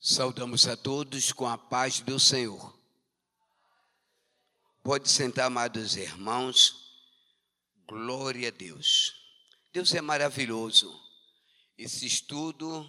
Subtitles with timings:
[0.00, 2.78] Saudamos a todos com a paz do Senhor.
[4.82, 6.76] Pode sentar, amados irmãos.
[7.88, 9.14] Glória a Deus.
[9.72, 10.94] Deus é maravilhoso.
[11.76, 12.86] Esse estudo,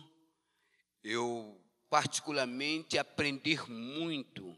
[1.03, 1.59] eu
[1.89, 4.55] particularmente aprendi muito.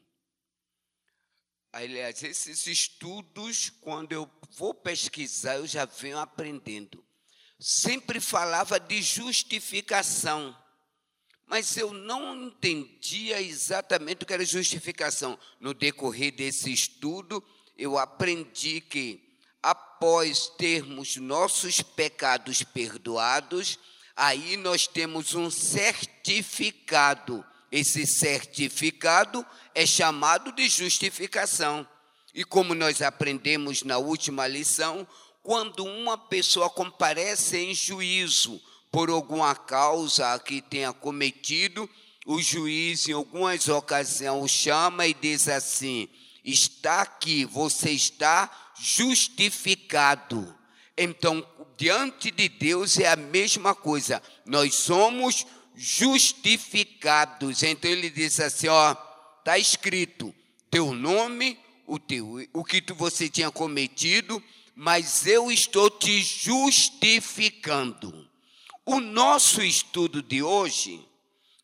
[1.72, 7.06] Aliás, esses estudos, quando eu vou pesquisar, eu já venho aprendendo.
[7.60, 10.58] Sempre falava de justificação
[11.50, 15.38] mas eu não entendia exatamente o que era justificação.
[15.60, 17.44] No decorrer desse estudo,
[17.76, 19.20] eu aprendi que,
[19.64, 23.80] após termos nossos pecados perdoados,
[24.16, 27.44] aí nós temos um certificado.
[27.72, 31.88] Esse certificado é chamado de justificação.
[32.32, 35.08] E como nós aprendemos na última lição,
[35.42, 41.90] quando uma pessoa comparece em juízo, por alguma causa que tenha cometido,
[42.26, 46.08] o juiz, em algumas ocasiões, chama e diz assim:
[46.44, 48.50] está aqui, você está
[48.80, 50.56] justificado.
[50.98, 51.46] Então,
[51.78, 57.64] diante de Deus é a mesma coisa, nós somos justificados.
[57.64, 58.96] Então, ele diz assim: ó,
[59.40, 60.34] está escrito,
[60.70, 64.44] teu nome, o, teu, o que tu, você tinha cometido,
[64.76, 68.29] mas eu estou te justificando.
[68.86, 71.06] O nosso estudo de hoje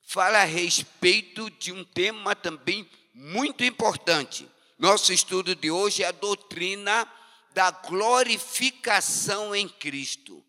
[0.06, 4.48] fala a respeito de um tema também muito importante.
[4.78, 7.08] Nosso estudo de hoje é a doutrina
[7.54, 10.44] da glorificação em Cristo.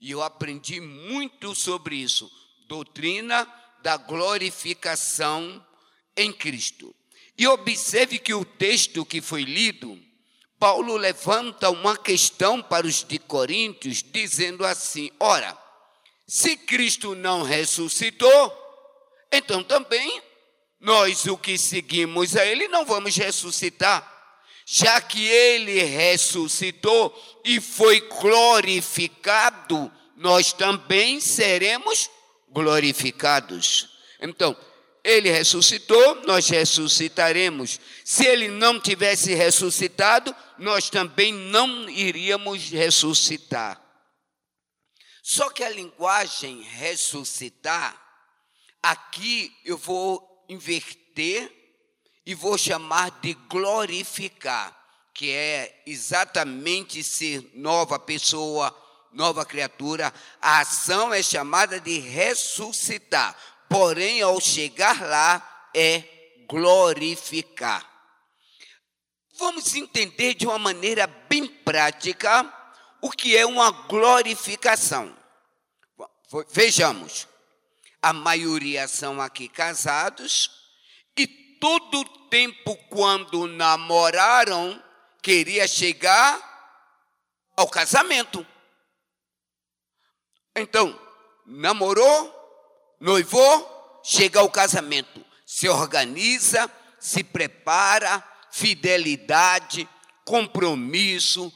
[0.00, 2.30] E eu aprendi muito sobre isso.
[2.66, 3.46] Doutrina
[3.82, 5.64] da glorificação
[6.16, 6.94] em Cristo.
[7.36, 9.98] E observe que o texto que foi lido,
[10.58, 15.56] Paulo levanta uma questão para os de Coríntios, dizendo assim: ora,
[16.28, 18.52] se Cristo não ressuscitou,
[19.32, 20.22] então também
[20.78, 24.16] nós, o que seguimos a Ele, não vamos ressuscitar.
[24.66, 32.10] Já que Ele ressuscitou e foi glorificado, nós também seremos
[32.50, 33.88] glorificados.
[34.20, 34.54] Então,
[35.02, 37.80] Ele ressuscitou, nós ressuscitaremos.
[38.04, 43.87] Se Ele não tivesse ressuscitado, nós também não iríamos ressuscitar.
[45.30, 47.94] Só que a linguagem ressuscitar,
[48.82, 51.52] aqui eu vou inverter
[52.24, 54.74] e vou chamar de glorificar,
[55.12, 58.74] que é exatamente ser nova pessoa,
[59.12, 60.14] nova criatura.
[60.40, 63.36] A ação é chamada de ressuscitar,
[63.68, 66.04] porém, ao chegar lá, é
[66.48, 67.86] glorificar.
[69.34, 72.50] Vamos entender de uma maneira bem prática
[73.02, 75.17] o que é uma glorificação.
[76.50, 77.26] Vejamos,
[78.02, 80.50] a maioria são aqui casados
[81.16, 84.82] e todo tempo quando namoraram
[85.22, 86.38] queria chegar
[87.56, 88.46] ao casamento.
[90.54, 91.00] Então,
[91.46, 92.34] namorou,
[93.00, 99.88] noivou, chega ao casamento, se organiza, se prepara, fidelidade,
[100.26, 101.50] compromisso,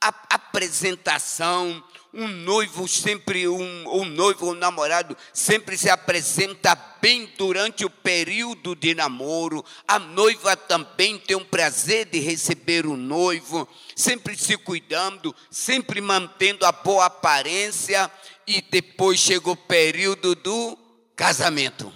[0.00, 7.84] apresentação, um noivo sempre, um, um noivo ou um namorado sempre se apresenta bem durante
[7.84, 9.64] o período de namoro.
[9.86, 16.64] A noiva também tem um prazer de receber o noivo, sempre se cuidando, sempre mantendo
[16.64, 18.10] a boa aparência.
[18.46, 20.78] E depois chega o período do
[21.14, 21.92] casamento.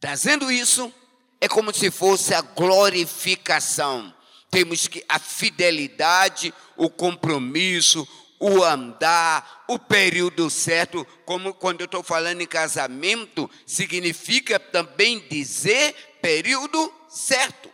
[0.00, 0.90] Trazendo isso,
[1.38, 4.14] é como se fosse a glorificação.
[4.50, 8.08] Temos que a fidelidade, o compromisso,
[8.40, 15.94] o andar, o período certo, como quando eu estou falando em casamento, significa também dizer
[16.22, 17.70] período certo.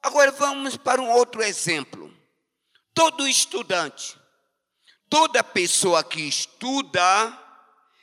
[0.00, 2.14] Agora vamos para um outro exemplo.
[2.94, 4.16] Todo estudante,
[5.10, 7.42] toda pessoa que estuda,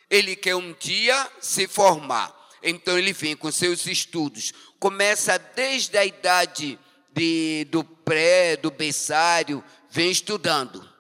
[0.10, 2.36] ele quer um dia se formar.
[2.62, 4.52] Então ele vem com seus estudos.
[4.78, 6.78] Começa desde a idade
[7.14, 10.93] de, do pré, do berçário, vem estudando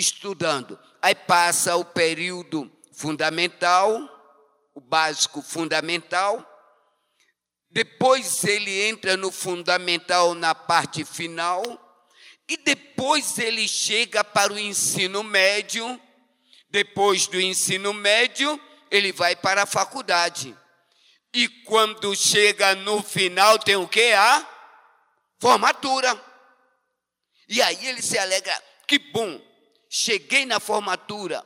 [0.00, 0.78] estudando.
[1.00, 3.98] Aí passa o período fundamental,
[4.74, 6.46] o básico fundamental.
[7.70, 11.62] Depois ele entra no fundamental na parte final.
[12.48, 16.00] E depois ele chega para o ensino médio.
[16.68, 18.60] Depois do ensino médio,
[18.90, 20.56] ele vai para a faculdade.
[21.32, 24.12] E quando chega no final, tem o que?
[24.12, 24.48] A
[25.38, 26.20] formatura.
[27.48, 28.60] E aí ele se alegra.
[28.86, 29.40] Que bom,
[29.90, 31.44] cheguei na formatura,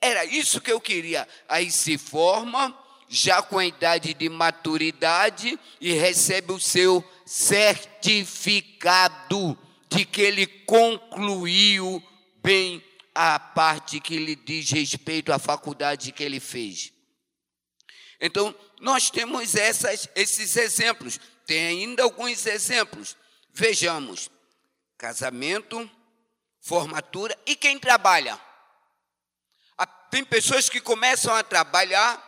[0.00, 1.28] era isso que eu queria.
[1.48, 2.76] Aí se forma,
[3.08, 9.56] já com a idade de maturidade, e recebe o seu certificado
[9.88, 12.02] de que ele concluiu
[12.42, 12.82] bem
[13.14, 16.92] a parte que lhe diz respeito à faculdade que ele fez.
[18.20, 21.20] Então, nós temos essas, esses exemplos.
[21.46, 23.16] Tem ainda alguns exemplos.
[23.52, 24.30] Vejamos:
[24.98, 25.88] casamento,
[26.66, 28.40] formatura e quem trabalha.
[30.10, 32.22] Tem pessoas que começam a trabalhar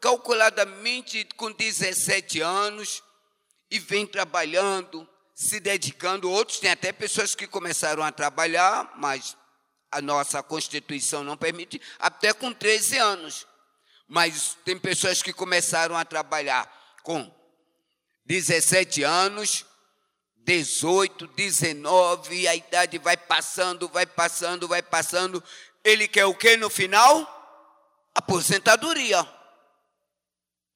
[0.00, 3.02] calculadamente com 17 anos
[3.70, 6.30] e vem trabalhando, se dedicando.
[6.30, 9.36] Outros têm até pessoas que começaram a trabalhar, mas
[9.90, 13.46] a nossa Constituição não permite, até com 13 anos.
[14.08, 16.70] Mas tem pessoas que começaram a trabalhar
[17.02, 17.32] com
[18.26, 19.64] 17 anos,
[20.44, 25.42] 18, 19, e a idade vai passando, vai passando, vai passando.
[25.84, 27.40] Ele quer o que no final?
[28.14, 29.26] Aposentadoria.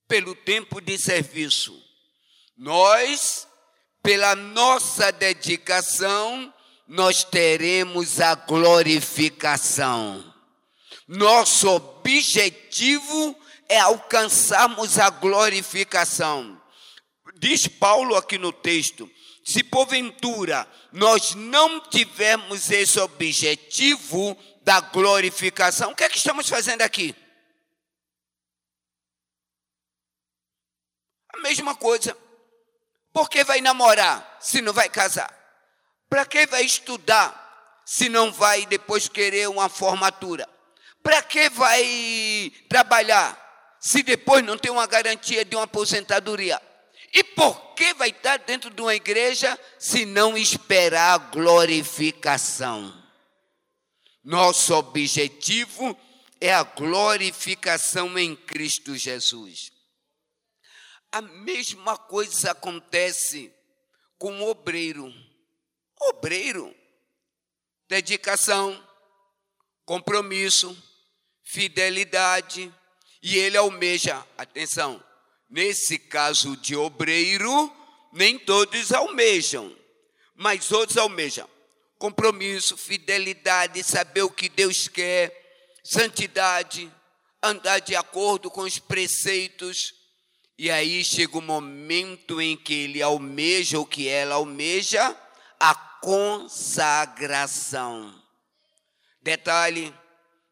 [0.09, 1.83] Pelo tempo de serviço.
[2.57, 3.47] Nós,
[4.03, 6.53] pela nossa dedicação,
[6.87, 10.33] nós teremos a glorificação.
[11.09, 13.37] Nosso objetivo
[13.69, 16.61] é alcançarmos a glorificação.
[17.39, 19.11] Diz Paulo aqui no texto:
[19.47, 26.83] se porventura nós não tivermos esse objetivo da glorificação, o que é que estamos fazendo
[26.83, 27.15] aqui?
[31.33, 32.17] A mesma coisa.
[33.13, 35.33] Por que vai namorar se não vai casar?
[36.09, 40.49] Para que vai estudar se não vai depois querer uma formatura?
[41.05, 46.61] Para que vai trabalhar se depois não tem uma garantia de uma aposentadoria?
[47.17, 52.93] E por que vai estar dentro de uma igreja se não esperar a glorificação?
[54.23, 55.99] Nosso objetivo
[56.39, 59.73] é a glorificação em Cristo Jesus.
[61.11, 63.51] A mesma coisa acontece
[64.19, 65.11] com o obreiro.
[65.99, 66.77] Obreiro,
[67.89, 68.87] dedicação,
[69.87, 70.77] compromisso,
[71.43, 72.71] fidelidade,
[73.23, 75.03] e ele almeja, atenção,
[75.49, 77.73] nesse caso de obreiro,
[78.13, 79.75] nem todos almejam,
[80.35, 81.49] mas outros almejam
[81.99, 85.33] compromisso, fidelidade, saber o que Deus quer,
[85.83, 86.89] santidade,
[87.43, 89.95] andar de acordo com os preceitos.
[90.59, 95.15] E aí chega o momento em que ele almeja o que ela almeja,
[95.61, 96.55] a consagração.
[99.21, 99.93] Detalhe,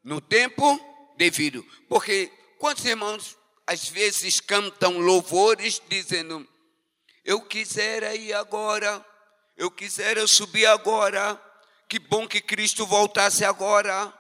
[0.02, 0.78] no tempo
[1.16, 1.64] devido.
[1.88, 6.46] Porque quantos irmãos às vezes cantam louvores dizendo:
[7.24, 9.04] Eu quisera ir agora,
[9.56, 11.40] eu quisera subir agora,
[11.88, 14.12] que bom que Cristo voltasse agora.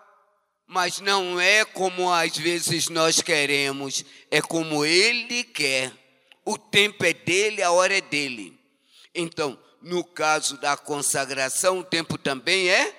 [0.66, 5.92] Mas não é como às vezes nós queremos, é como Ele quer.
[6.42, 8.58] O tempo é dele, a hora é dele.
[9.14, 12.96] Então, no caso da consagração, o tempo também é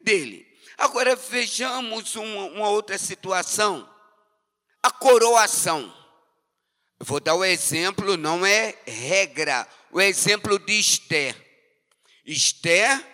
[0.00, 0.46] dele.
[0.76, 3.88] Agora vejamos uma, uma outra situação
[4.86, 5.92] a coroação.
[7.00, 11.34] vou dar o exemplo, não é regra, o exemplo de Esther.
[12.24, 13.04] Esther,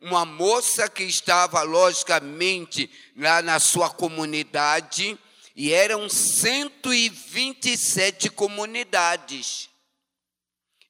[0.00, 5.18] uma moça que estava logicamente lá na sua comunidade,
[5.56, 9.68] e eram 127 comunidades.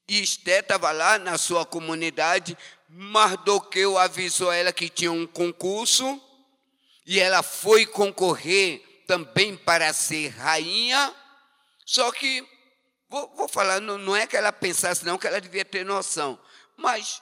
[0.07, 2.55] E Esté estava lá na sua comunidade,
[2.87, 6.21] Mardoqueu avisou ela que tinha um concurso,
[7.07, 11.13] e ela foi concorrer também para ser rainha,
[11.85, 12.47] só que,
[13.09, 16.39] vou, vou falar, não, não, é que ela pensasse, não, que ela devia ter noção,
[16.77, 17.21] mas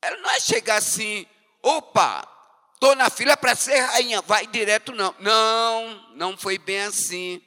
[0.00, 1.26] ela não é chegar assim,
[1.62, 2.26] opa,
[2.72, 5.14] estou na fila para ser rainha, vai direto, não.
[5.18, 7.42] Não, não foi bem assim.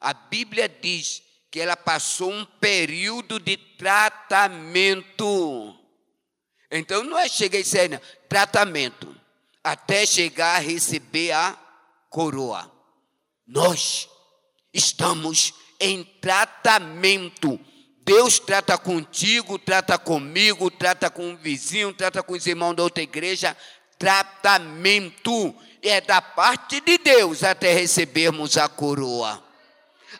[0.00, 5.26] A Bíblia diz que ela passou um período de tratamento.
[6.70, 9.12] Então não é chegar ser, não, tratamento,
[9.64, 11.58] até chegar a receber a
[12.08, 12.79] coroa.
[13.50, 14.08] Nós
[14.72, 17.58] estamos em tratamento.
[18.04, 23.02] Deus trata contigo, trata comigo, trata com o vizinho, trata com os irmãos da outra
[23.02, 23.56] igreja.
[23.98, 25.52] Tratamento
[25.82, 29.44] é da parte de Deus até recebermos a coroa.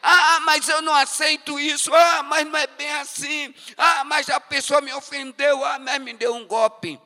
[0.03, 1.95] Ah, mas eu não aceito isso.
[1.95, 3.55] Ah, mas não é bem assim.
[3.77, 5.65] Ah, mas a pessoa me ofendeu.
[5.65, 6.99] Ah, mas me deu um golpe.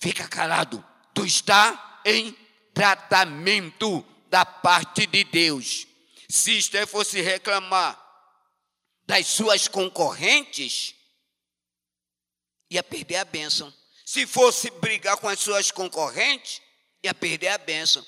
[0.00, 0.82] Fica calado.
[1.12, 2.34] Tu está em
[2.72, 5.86] tratamento da parte de Deus.
[6.28, 8.00] Se Esther fosse reclamar
[9.04, 10.94] das suas concorrentes,
[12.70, 13.74] ia perder a bênção.
[14.06, 16.62] Se fosse brigar com as suas concorrentes,
[17.02, 18.06] ia perder a bênção.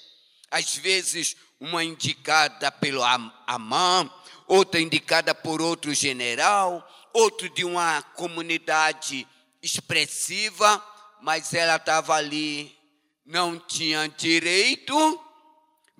[0.50, 4.08] Às vezes, uma indicada pelo Amã,
[4.46, 9.26] outra indicada por outro general, outro de uma comunidade
[9.60, 10.84] expressiva,
[11.20, 12.76] mas ela estava ali,
[13.24, 15.20] não tinha direito,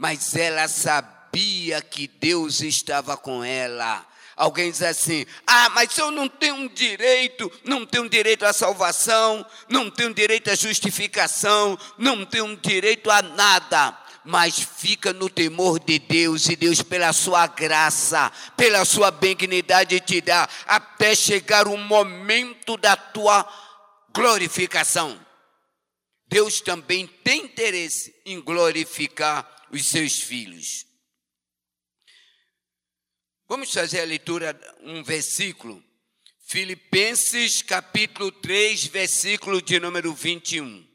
[0.03, 4.05] mas ela sabia que Deus estava com ela.
[4.35, 9.89] Alguém diz assim: ah, mas eu não tenho direito, não tenho direito à salvação, não
[9.89, 13.97] tenho direito à justificação, não tenho direito a nada.
[14.25, 20.21] Mas fica no temor de Deus, e Deus, pela sua graça, pela sua benignidade, te
[20.21, 23.49] dá até chegar o momento da tua
[24.13, 25.17] glorificação.
[26.27, 30.87] Deus também tem interesse em glorificar os seus filhos.
[33.49, 35.83] Vamos fazer a leitura, um versículo.
[36.39, 40.87] Filipenses capítulo 3, versículo de número 21.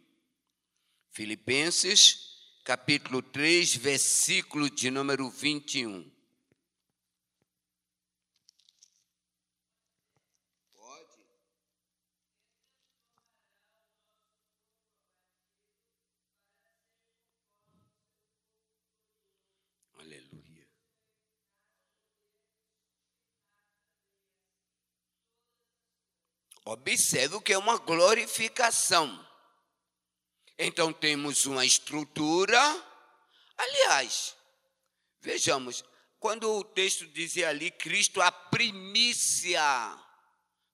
[1.12, 2.28] Filipenses
[2.64, 6.17] capítulo 3, versículo de número 21.
[26.68, 29.26] Observe que é uma glorificação.
[30.60, 32.60] Então temos uma estrutura.
[33.58, 34.36] Aliás,
[35.22, 35.82] vejamos,
[36.20, 39.64] quando o texto dizia ali Cristo a primícia,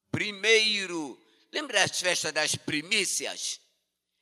[0.09, 1.15] primeiro,
[1.51, 3.61] lembra as festas das primícias?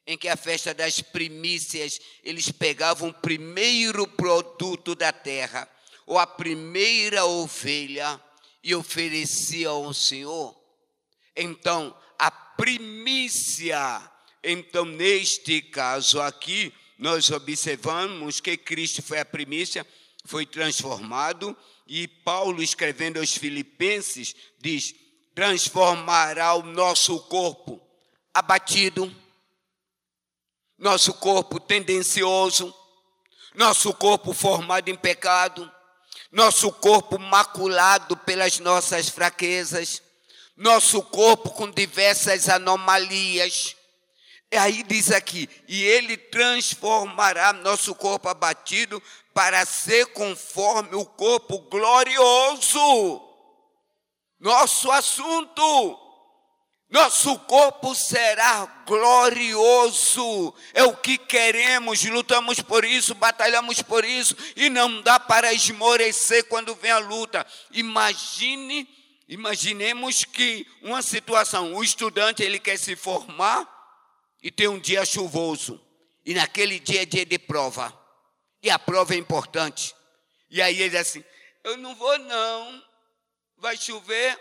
[0.06, 5.70] Em que a festa das primícias eles pegavam o primeiro produto da terra,
[6.06, 8.22] ou a primeira ovelha,
[8.62, 10.61] e ofereciam ao Senhor.
[11.36, 14.02] Então, a primícia.
[14.44, 19.86] Então, neste caso aqui, nós observamos que Cristo foi a primícia,
[20.26, 21.58] foi transformado,
[21.88, 24.94] e Paulo, escrevendo aos Filipenses, diz:
[25.34, 27.82] transformará o nosso corpo
[28.34, 29.14] abatido,
[30.78, 32.74] nosso corpo tendencioso,
[33.56, 35.72] nosso corpo formado em pecado,
[36.32, 40.02] nosso corpo maculado pelas nossas fraquezas
[40.62, 43.76] nosso corpo com diversas anomalias.
[44.52, 49.02] E aí diz aqui: e ele transformará nosso corpo abatido
[49.34, 53.22] para ser conforme o corpo glorioso.
[54.40, 55.98] Nosso assunto.
[56.92, 60.54] Nosso corpo será glorioso.
[60.74, 66.44] É o que queremos, lutamos por isso, batalhamos por isso, e não dá para esmorecer
[66.50, 67.48] quando vem a luta.
[67.72, 68.86] Imagine
[69.32, 73.66] Imaginemos que uma situação, o estudante ele quer se formar
[74.44, 75.80] e tem um dia chuvoso.
[76.26, 77.98] E naquele dia é dia de prova.
[78.62, 79.96] E a prova é importante.
[80.50, 81.24] E aí ele diz assim:
[81.64, 82.84] Eu não vou não.
[83.56, 84.38] Vai chover,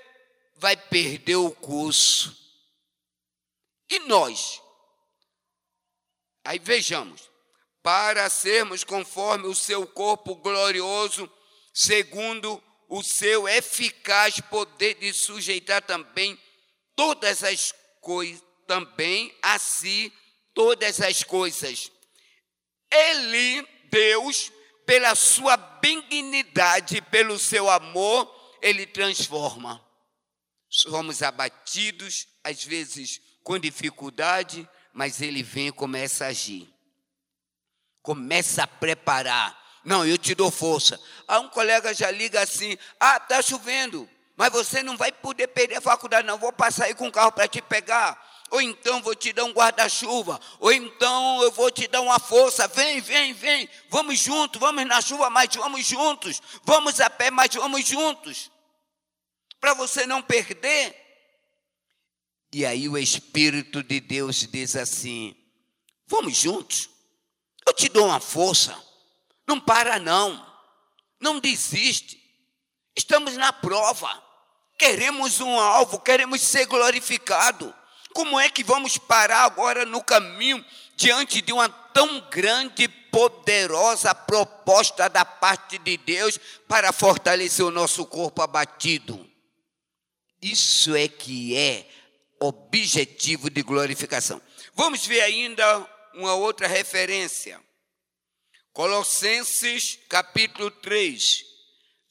[0.57, 2.37] vai perder o curso.
[3.89, 4.61] E nós?
[6.45, 7.31] Aí vejamos.
[7.81, 11.33] Para sermos conforme o seu corpo glorioso,
[11.73, 16.37] segundo o seu eficaz poder de sujeitar também
[16.97, 20.13] todas as coisas, também a si
[20.53, 21.91] todas as coisas.
[22.91, 24.51] Ele, Deus,
[24.85, 28.29] pela sua benignidade, pelo seu amor,
[28.61, 29.81] ele transforma.
[30.69, 36.69] Somos abatidos, às vezes com dificuldade, mas ele vem e começa a agir.
[38.03, 41.01] Começa a preparar não, eu te dou força.
[41.27, 45.77] Aí um colega já liga assim: ah, está chovendo, mas você não vai poder perder
[45.77, 46.39] a faculdade, não.
[46.39, 48.29] Vou passar aí com o carro para te pegar.
[48.51, 50.41] Ou então vou te dar um guarda-chuva.
[50.59, 52.67] Ou então eu vou te dar uma força.
[52.69, 53.69] Vem, vem, vem.
[53.89, 56.43] Vamos juntos, vamos na chuva, mas vamos juntos.
[56.65, 58.51] Vamos a pé, mas vamos juntos.
[59.61, 60.97] Para você não perder.
[62.53, 65.37] E aí o Espírito de Deus diz assim:
[66.07, 66.91] vamos juntos.
[67.65, 68.90] Eu te dou uma força.
[69.51, 70.47] Não para, não.
[71.19, 72.23] Não desiste.
[72.97, 74.23] Estamos na prova.
[74.79, 77.75] Queremos um alvo, queremos ser glorificado.
[78.15, 80.65] Como é que vamos parar agora no caminho
[80.95, 86.39] diante de uma tão grande e poderosa proposta da parte de Deus
[86.69, 89.29] para fortalecer o nosso corpo abatido?
[90.41, 91.91] Isso é que é
[92.39, 94.41] objetivo de glorificação.
[94.75, 97.61] Vamos ver ainda uma outra referência.
[98.81, 101.45] Colossenses capítulo 3,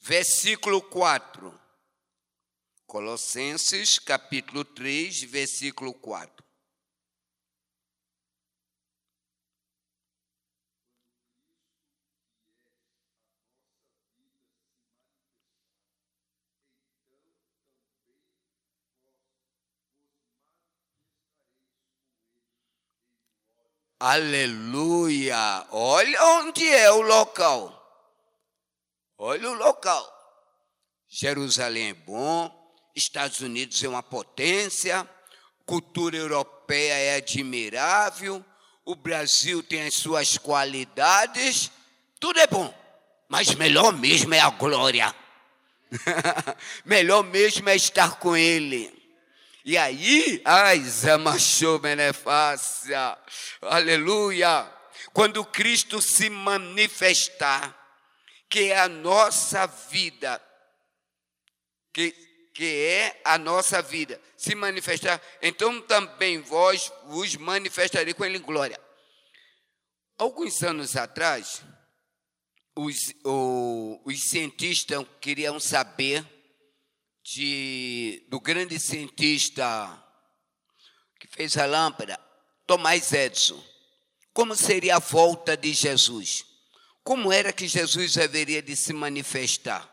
[0.02, 1.60] versículo 4.
[2.86, 6.39] Colossenses capítulo 3, versículo 4.
[24.00, 25.66] Aleluia!
[25.70, 27.76] Olha onde é o local.
[29.18, 30.10] Olha o local.
[31.06, 32.50] Jerusalém é bom,
[32.96, 35.06] Estados Unidos é uma potência,
[35.66, 38.42] cultura europeia é admirável,
[38.86, 41.70] o Brasil tem as suas qualidades,
[42.18, 42.72] tudo é bom,
[43.28, 45.14] mas melhor mesmo é a glória.
[46.86, 48.99] melhor mesmo é estar com Ele.
[49.64, 53.18] E aí, ai, zamachou benefácia,
[53.60, 54.70] aleluia.
[55.12, 57.76] Quando Cristo se manifestar,
[58.48, 60.42] que é a nossa vida,
[61.92, 62.12] que,
[62.54, 68.42] que é a nossa vida, se manifestar, então também vós vos manifestarei com Ele em
[68.42, 68.80] glória.
[70.16, 71.62] Alguns anos atrás,
[72.74, 76.24] os, o, os cientistas queriam saber
[77.34, 80.04] de, do grande cientista
[81.18, 82.18] que fez a lâmpada,
[82.66, 83.62] Thomas Edison.
[84.32, 86.44] Como seria a volta de Jesus?
[87.04, 89.88] Como era que Jesus haveria de se manifestar?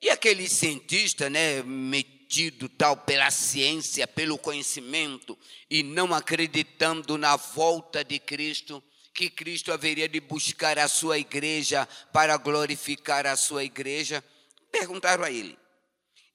[0.00, 5.38] E aquele cientista, né, metido tal pela ciência, pelo conhecimento,
[5.70, 8.82] e não acreditando na volta de Cristo,
[9.14, 14.24] que Cristo haveria de buscar a sua igreja para glorificar a sua igreja,
[14.70, 15.61] perguntaram a ele: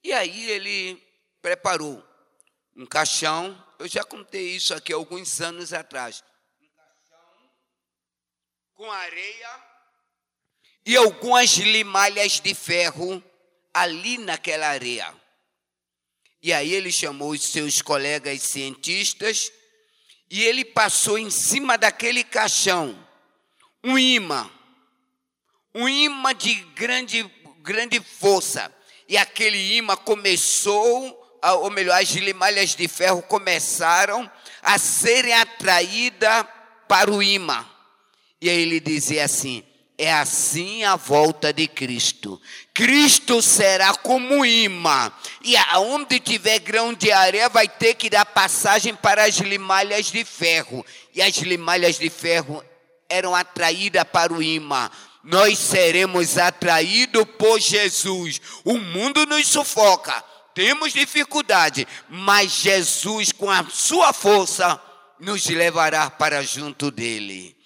[0.07, 1.03] e aí ele
[1.41, 2.01] preparou
[2.77, 6.23] um caixão, eu já contei isso aqui alguns anos atrás.
[6.61, 7.51] Um caixão
[8.73, 9.63] com areia
[10.85, 13.21] e algumas limalhas de ferro
[13.73, 15.13] ali naquela areia.
[16.41, 19.51] E aí ele chamou os seus colegas cientistas
[20.31, 22.97] e ele passou em cima daquele caixão
[23.83, 24.49] um imã,
[25.75, 27.23] um imã de grande,
[27.61, 28.73] grande força
[29.07, 34.29] e aquele imã começou, ou melhor, as limalhas de ferro começaram
[34.61, 36.45] a serem atraídas
[36.87, 37.65] para o imã.
[38.41, 39.63] E aí ele dizia assim:
[39.97, 42.39] é assim a volta de Cristo.
[42.73, 48.93] Cristo será como imã, e aonde tiver grão de areia vai ter que dar passagem
[48.93, 50.85] para as limalhas de ferro.
[51.15, 52.63] E as limalhas de ferro
[53.09, 54.91] eram atraídas para o imã
[55.27, 58.39] nós seremos atraídos por Jesus.
[58.63, 60.21] O mundo nos sufoca,
[60.55, 64.81] temos dificuldade, mas Jesus, com a sua força,
[65.19, 67.57] nos levará para junto dele.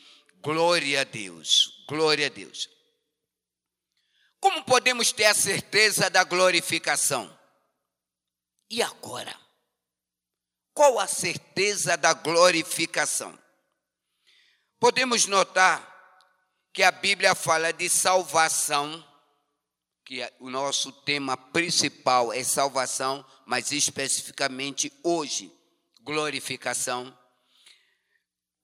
[0.41, 2.67] Glória a Deus, glória a Deus.
[4.39, 7.32] Como podemos ter a certeza da glorificação?
[8.71, 9.39] E agora?
[10.74, 13.38] Qual a certeza da glorificação?
[14.80, 15.90] Podemos notar
[16.73, 19.05] que a Bíblia fala de salvação,
[20.05, 25.51] que é o nosso tema principal é salvação, mas especificamente hoje,
[26.01, 27.17] glorificação.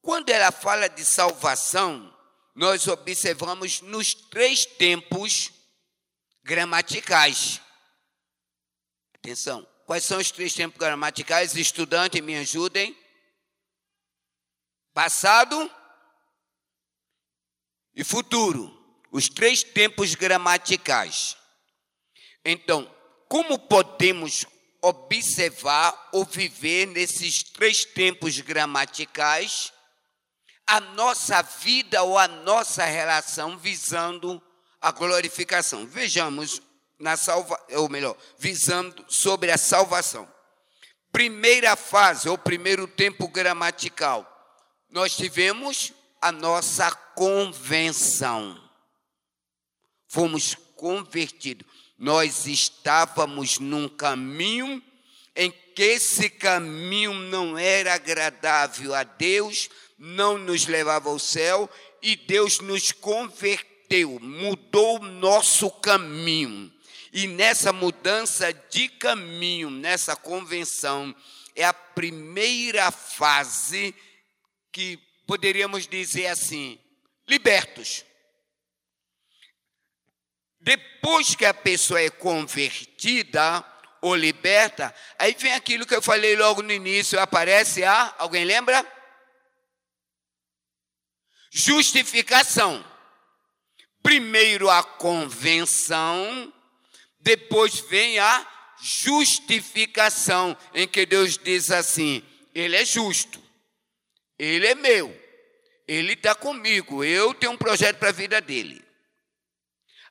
[0.02, 2.14] Quando ela fala de salvação,
[2.56, 5.52] nós observamos nos três tempos
[6.44, 7.62] gramaticais.
[9.16, 11.56] Atenção, quais são os três tempos gramaticais?
[11.56, 12.98] Estudante, me ajudem.
[14.94, 15.70] Passado,
[17.98, 18.72] e futuro,
[19.12, 21.36] os três tempos gramaticais.
[22.46, 22.90] Então,
[23.28, 24.46] como podemos
[24.80, 29.74] observar ou viver nesses três tempos gramaticais
[30.68, 34.40] a nossa vida ou a nossa relação visando
[34.80, 35.88] a glorificação?
[35.88, 36.62] Vejamos
[37.00, 40.32] na salva, ou melhor, visando sobre a salvação.
[41.12, 44.24] Primeira fase, ou primeiro tempo gramatical,
[44.88, 48.56] nós tivemos a nossa convenção.
[50.08, 51.66] Fomos convertidos.
[51.98, 54.84] Nós estávamos num caminho
[55.36, 61.68] em que esse caminho não era agradável a Deus, não nos levava ao céu,
[62.04, 66.72] e Deus nos converteu, mudou o nosso caminho.
[67.12, 71.16] E nessa mudança de caminho, nessa convenção,
[71.56, 73.96] é a primeira fase
[74.72, 76.78] que poderíamos dizer assim,
[77.28, 78.06] libertos.
[80.60, 83.64] Depois que a pessoa é convertida
[84.02, 88.86] ou liberta, aí vem aquilo que eu falei logo no início, aparece a, alguém lembra?
[91.52, 92.86] Justificação.
[94.04, 96.54] Primeiro a convenção,
[97.20, 98.48] depois vem a
[98.80, 103.42] justificação, em que Deus diz assim: Ele é justo.
[104.38, 105.27] Ele é meu.
[105.88, 107.04] Ele está comigo.
[107.04, 108.86] Eu tenho um projeto para a vida dele.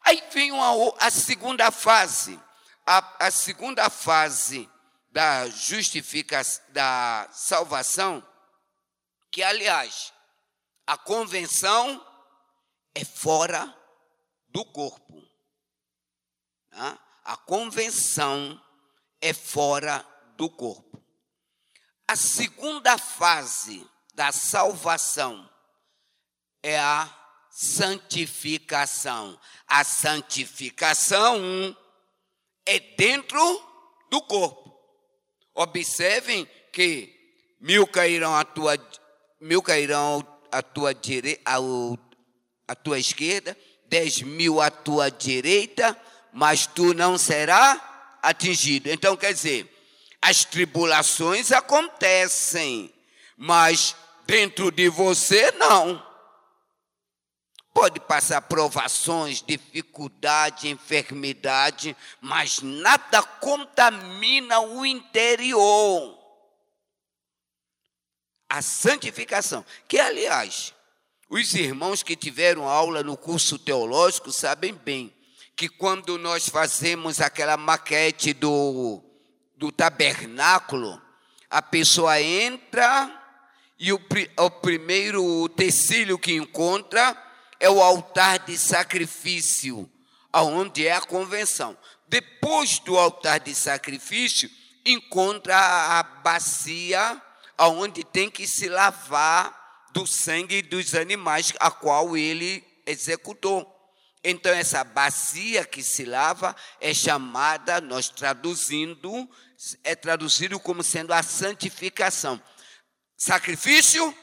[0.01, 2.41] Aí vem uma, a segunda fase.
[2.87, 4.71] A, a segunda fase
[5.11, 8.27] da justificação, da salvação,
[9.31, 10.12] Que, aliás,
[10.87, 12.05] a convenção
[12.95, 13.75] é fora
[14.49, 15.23] do corpo.
[16.71, 16.99] Tá?
[17.25, 18.62] A convenção
[19.21, 21.03] é fora do corpo.
[22.07, 23.85] A segunda fase
[24.15, 25.51] da salvação
[26.66, 27.09] é a
[27.48, 29.38] santificação.
[29.68, 31.76] A santificação
[32.66, 33.38] é dentro
[34.11, 34.74] do corpo.
[35.55, 37.14] Observem que
[37.61, 38.76] mil cairão à tua,
[39.40, 41.96] mil cairão à tua, dire, ao,
[42.66, 43.57] à tua esquerda,
[43.88, 45.96] dez mil à tua direita,
[46.33, 48.90] mas tu não será atingido.
[48.90, 49.72] Então, quer dizer,
[50.20, 52.92] as tribulações acontecem,
[53.37, 53.94] mas
[54.26, 56.05] dentro de você não.
[57.77, 66.19] Pode passar provações, dificuldade, enfermidade, mas nada contamina o interior.
[68.49, 70.73] A santificação, que aliás,
[71.29, 75.15] os irmãos que tiveram aula no curso teológico sabem bem
[75.55, 79.03] que quando nós fazemos aquela maquete do,
[79.55, 80.99] do tabernáculo,
[81.51, 83.23] a pessoa entra
[83.79, 84.01] e o,
[84.39, 87.26] o primeiro tecido que encontra
[87.59, 89.90] é o altar de sacrifício,
[90.33, 91.77] aonde é a convenção.
[92.09, 94.51] Depois do altar de sacrifício,
[94.85, 97.21] encontra a bacia
[97.59, 103.73] aonde tem que se lavar do sangue dos animais a qual ele executou.
[104.23, 109.31] Então, essa bacia que se lava é chamada, nós traduzindo,
[109.83, 112.42] é traduzido como sendo a santificação.
[113.16, 114.14] Sacrifício,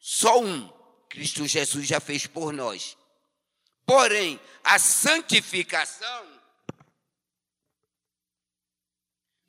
[0.00, 0.71] só um.
[1.12, 2.96] Cristo Jesus já fez por nós.
[3.84, 6.26] Porém, a santificação,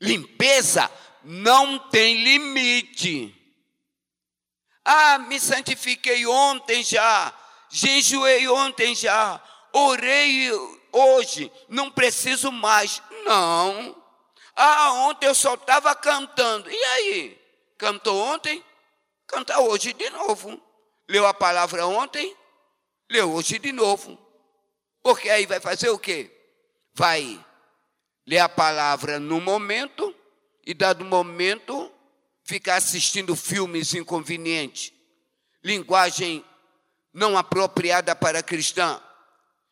[0.02, 0.92] limpeza,
[1.24, 3.34] não tem limite.
[4.84, 7.34] Ah, me santifiquei ontem já,
[7.70, 10.52] jejuei ontem já, orei
[10.92, 13.02] hoje, não preciso mais.
[13.24, 14.04] Não.
[14.54, 16.70] Ah, ontem eu só estava cantando.
[16.70, 17.42] E aí?
[17.78, 18.62] Cantou ontem?
[19.26, 20.62] Canta hoje de novo.
[21.10, 22.36] Leu a palavra ontem?
[23.10, 24.18] Leu hoje de novo.
[25.02, 26.32] Porque aí vai fazer o quê?
[26.94, 27.44] Vai
[28.26, 30.16] ler a palavra no momento
[30.66, 31.92] e, dado momento,
[32.44, 34.94] ficar assistindo filmes inconvenientes,
[35.64, 36.44] linguagem
[37.14, 39.02] não apropriada para cristã,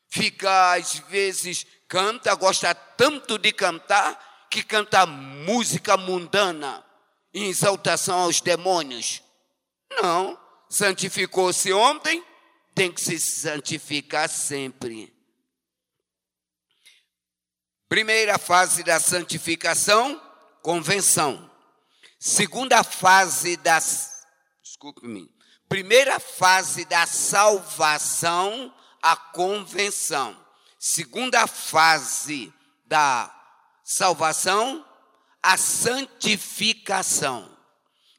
[0.08, 6.86] fica às vezes canta, gosta tanto de cantar que canta música mundana
[7.34, 9.22] em exaltação aos demônios.
[9.90, 10.38] Não,
[10.72, 12.26] santificou-se ontem,
[12.74, 15.14] tem que se santificar sempre.
[17.90, 20.18] Primeira fase da santificação,
[20.62, 21.52] convenção.
[22.18, 24.24] Segunda fase das.
[24.64, 25.30] Desculpe-me.
[25.68, 30.40] Primeira fase da salvação, a convenção.
[30.80, 32.54] Segunda fase
[32.86, 33.30] da
[33.84, 34.86] salvação,
[35.44, 37.58] a santificação.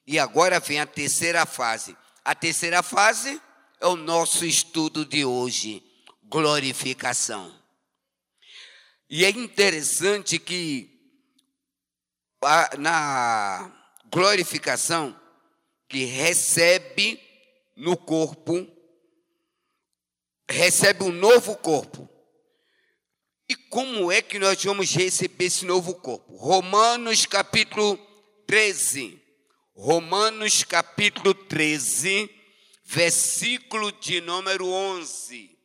[0.06, 1.96] E agora vem a terceira fase.
[2.24, 3.40] A terceira fase
[3.80, 5.82] é o nosso estudo de hoje,
[6.24, 7.52] glorificação.
[9.10, 10.88] E é interessante que
[12.78, 13.70] na
[14.06, 15.18] glorificação
[15.88, 17.20] que recebe
[17.76, 18.66] no corpo,
[20.48, 22.08] recebe um novo corpo.
[23.48, 26.36] E como é que nós vamos receber esse novo corpo?
[26.36, 27.98] Romanos capítulo
[28.46, 29.21] 13.
[29.74, 32.30] Romanos capítulo 13,
[32.84, 35.58] versículo de número 11.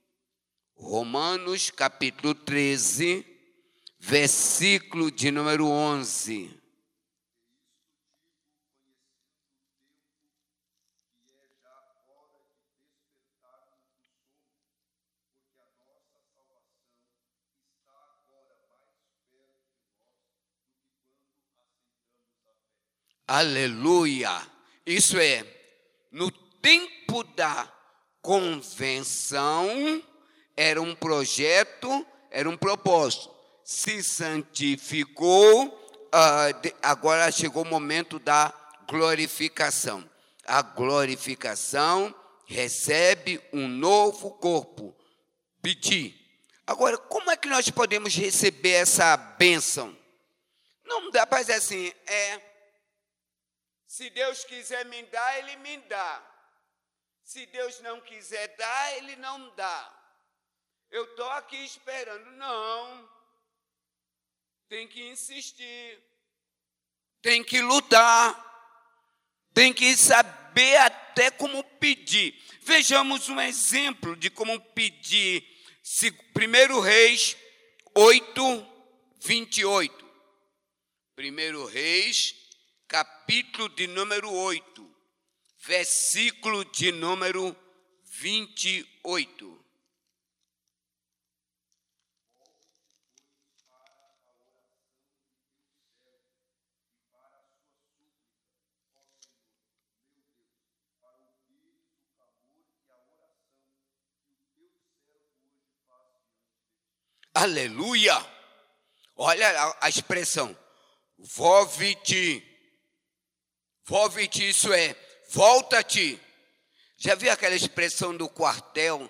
[0.78, 3.26] Romanos capítulo 13,
[4.00, 6.57] versículo de número 11.
[23.28, 24.42] Aleluia!
[24.86, 25.46] Isso é,
[26.10, 27.70] no tempo da
[28.22, 30.02] convenção,
[30.56, 33.30] era um projeto, era um propósito.
[33.66, 38.54] Se santificou, uh, agora chegou o momento da
[38.88, 40.10] glorificação.
[40.46, 44.96] A glorificação recebe um novo corpo.
[45.62, 46.16] Pedir.
[46.66, 49.94] Agora, como é que nós podemos receber essa bênção?
[50.86, 52.42] Não dá para dizer assim, é
[53.88, 56.34] se Deus quiser me dar, Ele me dá.
[57.24, 59.94] Se Deus não quiser dar, Ele não dá.
[60.92, 62.30] Eu estou aqui esperando.
[62.32, 63.10] Não.
[64.68, 66.04] Tem que insistir.
[67.22, 68.46] Tem que lutar.
[69.54, 72.40] tem que saber até como pedir.
[72.62, 75.44] Vejamos um exemplo de como pedir.
[76.36, 77.38] 1 Reis
[77.96, 78.68] 8,
[79.22, 80.06] 28.
[81.18, 82.36] 1 Reis,
[82.88, 84.96] capítulo de número 8,
[85.66, 87.56] versículo de número
[88.06, 89.66] 28.
[107.34, 108.16] Aleluia!
[109.16, 110.58] Olha a, expressão.
[111.20, 112.57] Volve-te.
[113.88, 114.94] Volve-te, isso é,
[115.30, 116.20] volta-te.
[116.98, 119.10] Já viu aquela expressão do quartel?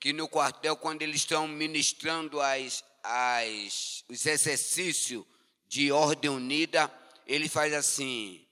[0.00, 5.26] Que no quartel, quando eles estão ministrando as, as, os exercícios
[5.66, 6.90] de ordem unida,
[7.26, 8.48] ele faz assim: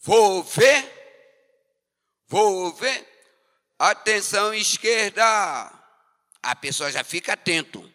[0.00, 0.84] vou ver,
[2.28, 3.08] vou ver,
[3.78, 5.24] atenção esquerda.
[6.42, 7.90] A pessoa já fica atento.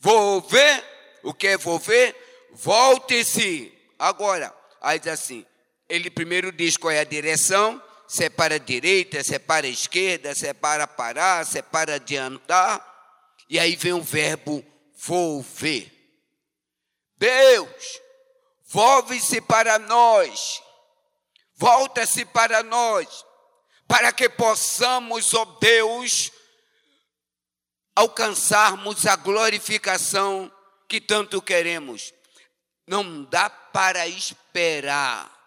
[0.00, 0.84] Vou ver,
[1.22, 2.16] o que é vou ver?
[2.54, 3.72] Volte-se.
[3.96, 5.46] Agora, aí diz assim,
[5.88, 9.66] ele primeiro diz qual é a direção, se é para a direita, se é para
[9.66, 12.84] a esquerda, se é para parar, se é para adiantar.
[13.48, 15.92] E aí vem o verbo volver.
[17.16, 18.00] Deus,
[18.66, 20.62] volve-se para nós,
[21.54, 23.24] volta-se para nós,
[23.86, 26.30] para que possamos, ó Deus,
[27.96, 30.52] alcançarmos a glorificação
[30.88, 32.14] que tanto queremos.
[32.86, 35.37] Não dá para esperar.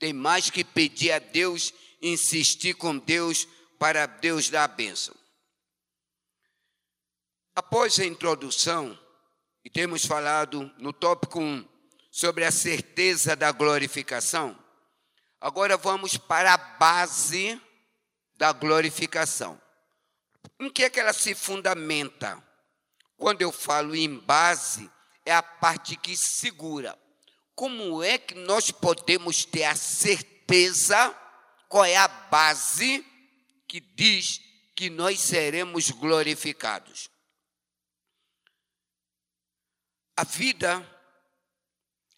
[0.00, 3.46] Tem mais que pedir a Deus, insistir com Deus
[3.78, 5.14] para Deus dar a bênção.
[7.54, 8.98] Após a introdução,
[9.62, 11.68] e temos falado no tópico 1
[12.10, 14.58] sobre a certeza da glorificação,
[15.38, 17.60] agora vamos para a base
[18.36, 19.60] da glorificação.
[20.58, 22.42] Em que é que ela se fundamenta?
[23.18, 24.90] Quando eu falo em base,
[25.26, 26.98] é a parte que segura.
[27.60, 31.14] Como é que nós podemos ter a certeza
[31.68, 33.04] qual é a base
[33.68, 34.40] que diz
[34.74, 37.10] que nós seremos glorificados?
[40.16, 40.82] A vida,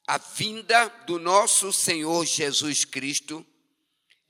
[0.06, 3.44] a vinda do nosso Senhor Jesus Cristo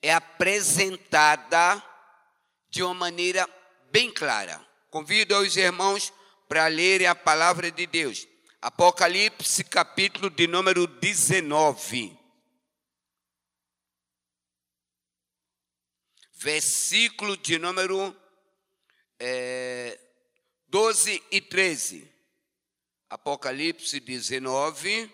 [0.01, 1.85] é apresentada
[2.70, 3.46] de uma maneira
[3.90, 4.66] bem clara.
[4.88, 6.11] Convido os irmãos
[6.48, 8.31] para lerem a palavra de Deus.
[8.64, 12.16] Apocalipse, capítulo de número 19.
[16.35, 18.16] Versículo de número
[19.18, 19.98] é,
[20.68, 22.09] 12 e 13.
[23.11, 25.12] Apocalipse 19.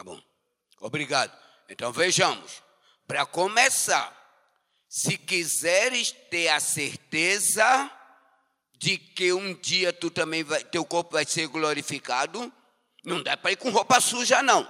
[0.00, 0.18] Tá bom.
[0.80, 1.30] Obrigado.
[1.68, 2.62] Então vejamos.
[3.06, 4.10] Para começar,
[4.88, 7.90] se quiseres ter a certeza
[8.78, 12.50] de que um dia tu também vai, teu corpo vai ser glorificado,
[13.04, 14.66] não dá para ir com roupa suja não.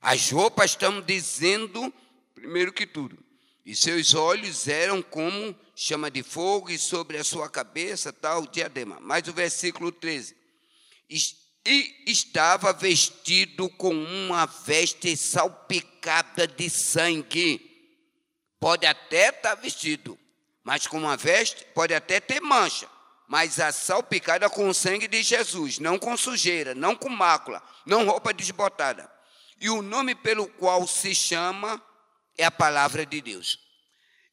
[0.00, 1.92] As roupas estão dizendo,
[2.34, 3.22] primeiro que tudo,
[3.62, 8.98] e seus olhos eram como chama de fogo e sobre a sua cabeça tal diadema.
[9.00, 10.34] Mas o versículo 13
[11.66, 17.60] e estava vestido com uma veste salpicada de sangue.
[18.60, 20.18] Pode até estar vestido,
[20.62, 22.88] mas com uma veste pode até ter mancha,
[23.26, 28.06] mas a salpicada com o sangue de Jesus, não com sujeira, não com mácula, não
[28.06, 29.10] roupa desbotada.
[29.60, 31.82] E o nome pelo qual se chama
[32.38, 33.58] é a palavra de Deus.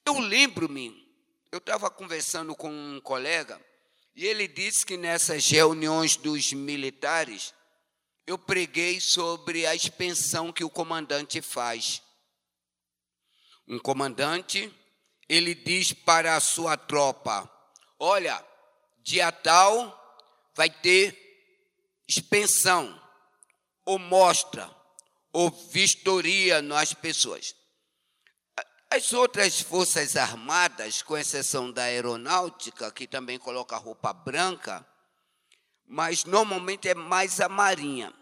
[0.06, 0.94] Eu lembro-me,
[1.52, 3.60] eu estava conversando com um colega,
[4.16, 7.54] e ele disse que nessas reuniões dos militares,
[8.28, 12.02] eu preguei sobre a expensão que o comandante faz.
[13.68, 14.72] Um comandante,
[15.28, 17.50] ele diz para a sua tropa:
[18.00, 18.44] Olha,
[19.00, 20.00] dia tal
[20.56, 21.20] vai ter
[22.08, 23.02] expensão,
[23.86, 24.70] ou mostra,
[25.32, 27.56] ou vistoria nas pessoas.
[28.96, 34.88] As outras forças armadas, com exceção da aeronáutica, que também coloca roupa branca,
[35.88, 38.14] mas normalmente é mais a marinha.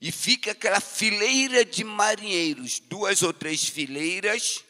[0.00, 4.64] E fica aquela fileira de marinheiros, duas ou três fileiras,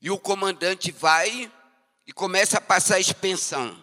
[0.00, 1.52] e o comandante vai
[2.06, 3.76] e começa a passar a expensão.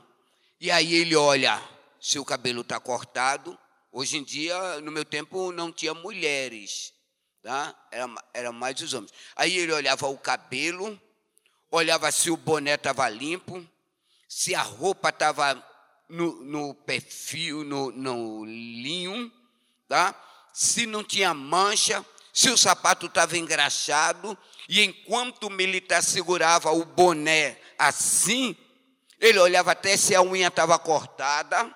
[0.58, 1.62] E aí ele olha
[2.00, 3.60] se o cabelo está cortado.
[3.92, 6.94] Hoje em dia, no meu tempo, não tinha mulheres,
[7.44, 7.76] tá?
[7.92, 9.14] era, era mais os homens.
[9.36, 11.00] Aí ele olhava o cabelo,
[11.70, 13.64] olhava se o boné estava limpo,
[14.28, 15.62] se a roupa estava
[16.10, 19.32] no, no, perfil, no, no linho,
[19.88, 20.16] tá?
[20.54, 24.38] se não tinha mancha, se o sapato estava engraxado,
[24.70, 28.56] e enquanto o militar segurava o boné assim,
[29.20, 31.74] ele olhava até se a unha estava cortada,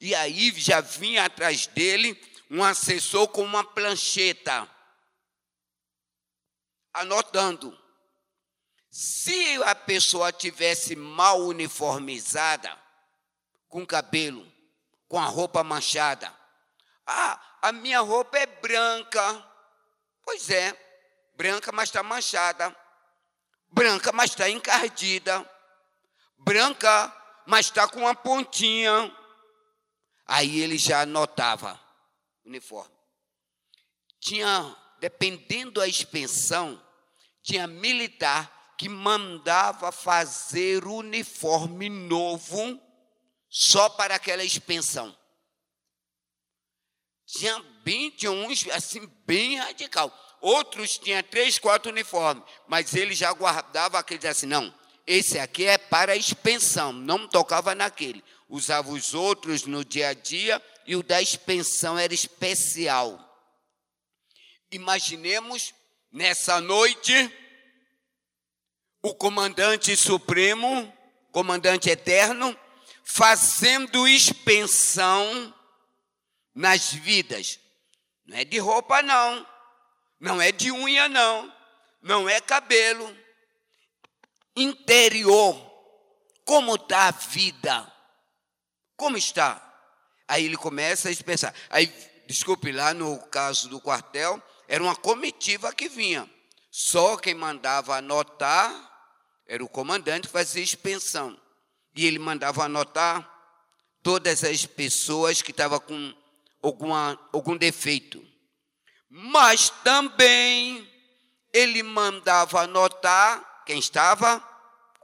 [0.00, 4.68] e aí já vinha atrás dele um assessor com uma plancheta,
[6.92, 7.76] anotando.
[8.90, 12.76] Se a pessoa tivesse mal uniformizada,
[13.68, 14.50] com cabelo,
[15.08, 16.34] com a roupa manchada,
[17.06, 19.46] ah, a minha roupa é branca.
[20.24, 20.76] Pois é,
[21.36, 22.74] branca, mas está manchada.
[23.68, 25.48] Branca, mas está encardida.
[26.36, 27.14] Branca,
[27.46, 29.14] mas está com uma pontinha.
[30.26, 31.78] Aí ele já anotava
[32.44, 32.94] uniforme.
[34.20, 36.80] Tinha, dependendo da expensão,
[37.42, 42.80] tinha militar que mandava fazer uniforme novo
[43.48, 45.16] só para aquela expensão.
[47.26, 50.12] Tinha bem, tinha uns assim bem radical.
[50.40, 54.74] Outros tinham três, quatro uniformes, mas ele já guardava aqueles assim, não,
[55.06, 58.24] esse aqui é para expensão, não tocava naquele.
[58.48, 63.29] Usava os outros no dia a dia e o da expensão era especial.
[64.70, 65.74] Imaginemos
[66.12, 67.12] nessa noite
[69.02, 70.92] o comandante supremo,
[71.32, 72.56] comandante eterno,
[73.04, 75.52] fazendo expensão
[76.54, 77.58] nas vidas.
[78.24, 79.46] Não é de roupa, não.
[80.20, 81.52] Não é de unha, não.
[82.00, 83.16] Não é cabelo.
[84.54, 85.68] Interior.
[86.44, 87.92] Como está a vida?
[88.96, 89.66] Como está?
[90.28, 91.54] Aí ele começa a pensar.
[91.70, 91.86] Aí,
[92.26, 96.30] desculpe, lá no caso do quartel, era uma comitiva que vinha.
[96.70, 98.72] Só quem mandava anotar
[99.44, 101.36] era o comandante que fazia expensão.
[101.92, 103.28] E ele mandava anotar
[104.00, 106.14] todas as pessoas que estavam com
[106.62, 108.24] alguma, algum defeito.
[109.08, 110.88] Mas também
[111.52, 114.38] ele mandava anotar quem estava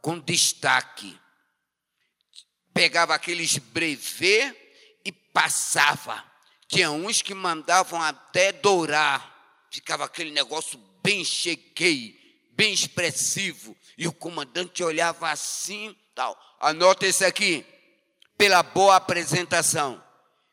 [0.00, 1.20] com destaque.
[2.72, 4.56] Pegava aqueles brevet
[5.04, 6.22] e passava.
[6.68, 9.35] Tinha uns que mandavam até dourar.
[9.70, 12.18] Ficava aquele negócio bem cheguei,
[12.52, 13.76] bem expressivo.
[13.96, 16.38] E o comandante olhava assim, tal.
[16.60, 17.64] Anota esse aqui,
[18.36, 20.02] pela boa apresentação.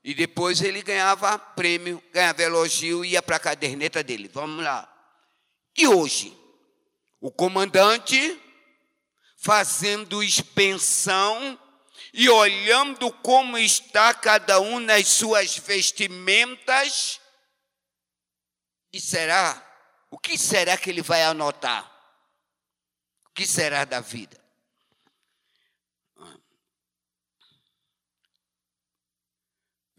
[0.03, 4.29] E depois ele ganhava prêmio, ganhava elogio e ia para a caderneta dele.
[4.33, 4.89] Vamos lá.
[5.77, 6.37] E hoje,
[7.21, 8.39] o comandante
[9.37, 11.59] fazendo expensão
[12.13, 17.19] e olhando como está cada um nas suas vestimentas.
[18.93, 19.61] E será?
[20.09, 21.91] O que será que ele vai anotar?
[23.25, 24.43] O que será da vida?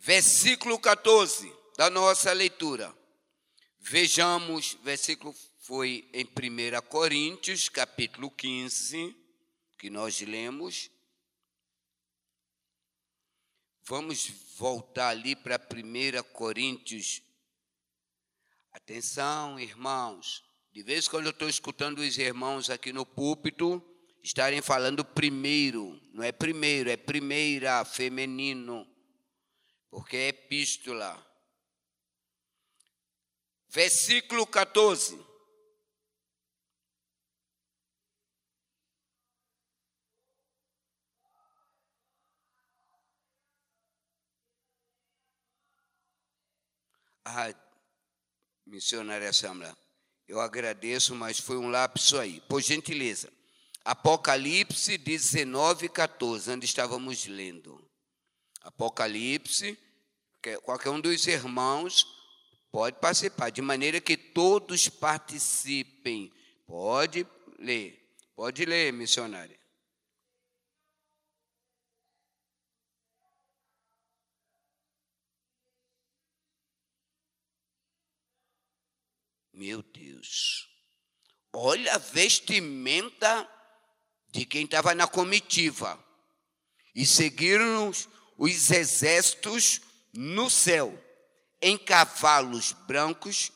[0.04, 2.94] versículo 14 da nossa leitura.
[3.78, 9.16] Vejamos, versículo foi em 1 Coríntios, capítulo 15,
[9.78, 10.90] que nós lemos.
[13.84, 14.26] Vamos
[14.58, 17.22] voltar ali para 1 Coríntios.
[18.74, 20.42] Atenção, irmãos.
[20.72, 23.82] De vez em quando eu estou escutando os irmãos aqui no púlpito
[24.22, 28.86] estarem falando primeiro, não é primeiro, é primeira, feminino
[29.94, 31.24] porque é epístola.
[33.68, 35.24] Versículo 14.
[47.24, 47.54] Ah,
[48.66, 49.76] missionária Samla,
[50.26, 52.40] eu agradeço, mas foi um lapso aí.
[52.48, 53.32] Por gentileza.
[53.84, 57.86] Apocalipse 19, 14, onde estávamos lendo.
[58.62, 59.78] Apocalipse
[60.62, 62.06] qualquer um dos irmãos
[62.70, 66.32] pode participar, de maneira que todos participem.
[66.66, 67.26] Pode
[67.58, 67.98] ler,
[68.34, 69.58] pode ler, missionária.
[79.54, 80.68] Meu Deus,
[81.52, 83.48] olha a vestimenta
[84.32, 85.96] de quem estava na comitiva.
[86.92, 87.92] E seguiram
[88.36, 89.80] os exércitos
[90.12, 91.00] no céu
[91.62, 93.52] em cavalos brancos,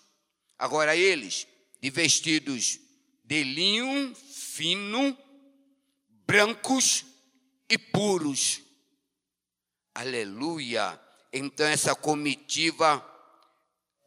[0.57, 1.49] agora eles
[1.81, 2.79] de vestidos
[3.25, 5.19] de linho fino,
[6.25, 7.05] brancos
[7.69, 8.61] e puros.
[9.93, 10.99] Aleluia!
[11.33, 13.05] Então essa comitiva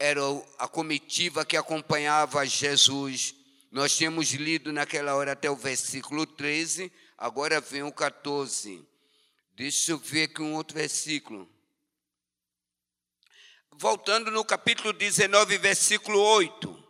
[0.02, 0.20] era
[0.58, 3.36] a comitiva que acompanhava Jesus.
[3.72, 8.84] Nós tínhamos lido naquela hora até o versículo 13, agora vem o 14.
[9.56, 11.48] Deixa eu ver aqui um outro versículo.
[13.74, 16.81] Voltando no capítulo 19, versículo 8.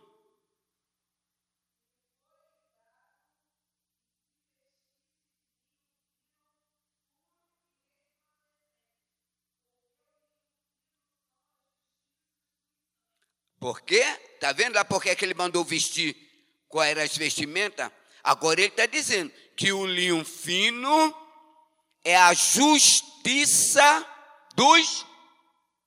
[13.62, 14.04] Por quê?
[14.34, 16.16] Está vendo lá por que ele mandou vestir
[16.68, 17.92] qual era as vestimentas?
[18.24, 21.16] Agora ele está dizendo que o linho fino
[22.02, 24.04] é a justiça
[24.56, 25.06] dos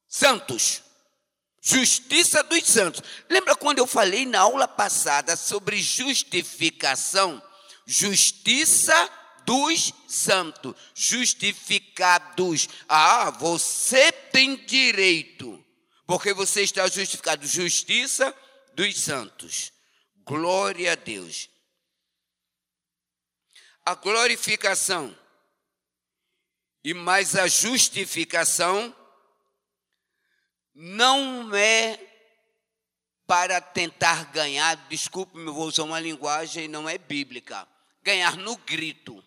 [0.08, 0.84] santos.
[1.62, 3.04] Justiça dos santos.
[3.30, 7.44] Lembra quando eu falei na aula passada sobre justificação?
[7.86, 8.96] Justiça
[9.44, 12.70] dos santos, justificados.
[12.88, 15.65] Ah, você tem direito
[16.06, 17.46] porque você está justificado.
[17.46, 18.36] Justiça
[18.74, 19.72] dos santos.
[20.18, 21.50] Glória a Deus.
[23.86, 25.16] A glorificação
[26.84, 28.96] e mais a justificação
[30.74, 32.00] não é
[33.26, 37.68] para tentar ganhar, desculpe-me, vou usar uma linguagem não é bíblica,
[38.04, 39.24] ganhar no grito.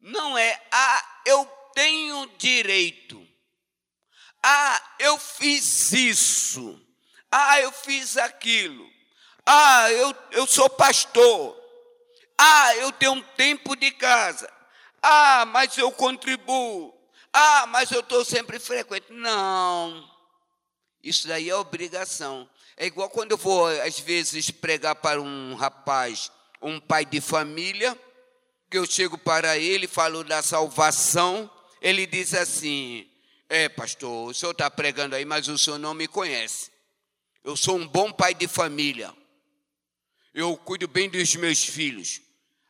[0.00, 3.26] Não é, ah, eu tenho direito.
[4.42, 6.80] Ah, eu fiz isso.
[7.30, 8.90] Ah, eu fiz aquilo.
[9.46, 11.56] Ah, eu, eu sou pastor.
[12.36, 14.50] Ah, eu tenho um tempo de casa.
[15.02, 16.92] Ah, mas eu contribuo.
[17.32, 19.06] Ah, mas eu estou sempre frequente.
[19.10, 20.10] Não.
[21.02, 22.48] Isso daí é obrigação.
[22.76, 26.30] É igual quando eu vou, às vezes, pregar para um rapaz,
[26.60, 27.98] um pai de família,
[28.70, 33.08] que eu chego para ele, falo da salvação, ele diz assim:
[33.52, 36.70] é, pastor, o senhor está pregando aí, mas o senhor não me conhece.
[37.44, 39.14] Eu sou um bom pai de família.
[40.32, 42.22] Eu cuido bem dos meus filhos.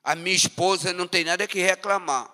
[0.03, 2.29] A minha esposa não tem nada que reclamar.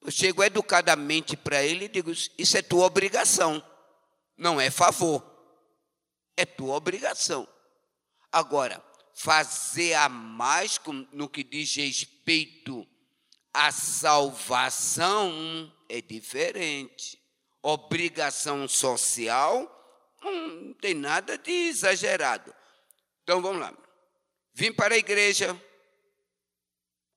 [0.00, 3.60] Eu chego educadamente para ele e digo: Isso é tua obrigação,
[4.36, 5.20] não é favor,
[6.36, 7.48] é tua obrigação.
[8.30, 8.80] Agora,
[9.16, 10.80] fazer a mais
[11.12, 12.86] no que diz respeito
[13.58, 17.20] à salvação é diferente.
[17.60, 19.74] Obrigação social
[20.24, 22.54] hum, não tem nada de exagerado.
[23.24, 23.74] Então vamos lá.
[24.54, 25.60] Vim para a igreja.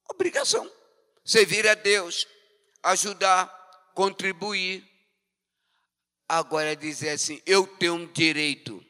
[0.09, 0.69] Obrigação.
[1.23, 2.27] Servir a Deus,
[2.81, 3.45] ajudar,
[3.93, 4.83] contribuir.
[6.27, 8.83] Agora dizer assim: eu tenho um direito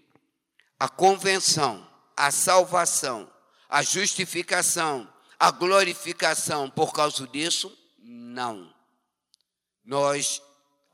[0.80, 1.86] à convenção,
[2.16, 3.32] à salvação,
[3.68, 5.11] à justificação,
[5.42, 7.76] à glorificação por causa disso?
[7.98, 8.72] Não.
[9.84, 10.39] Nós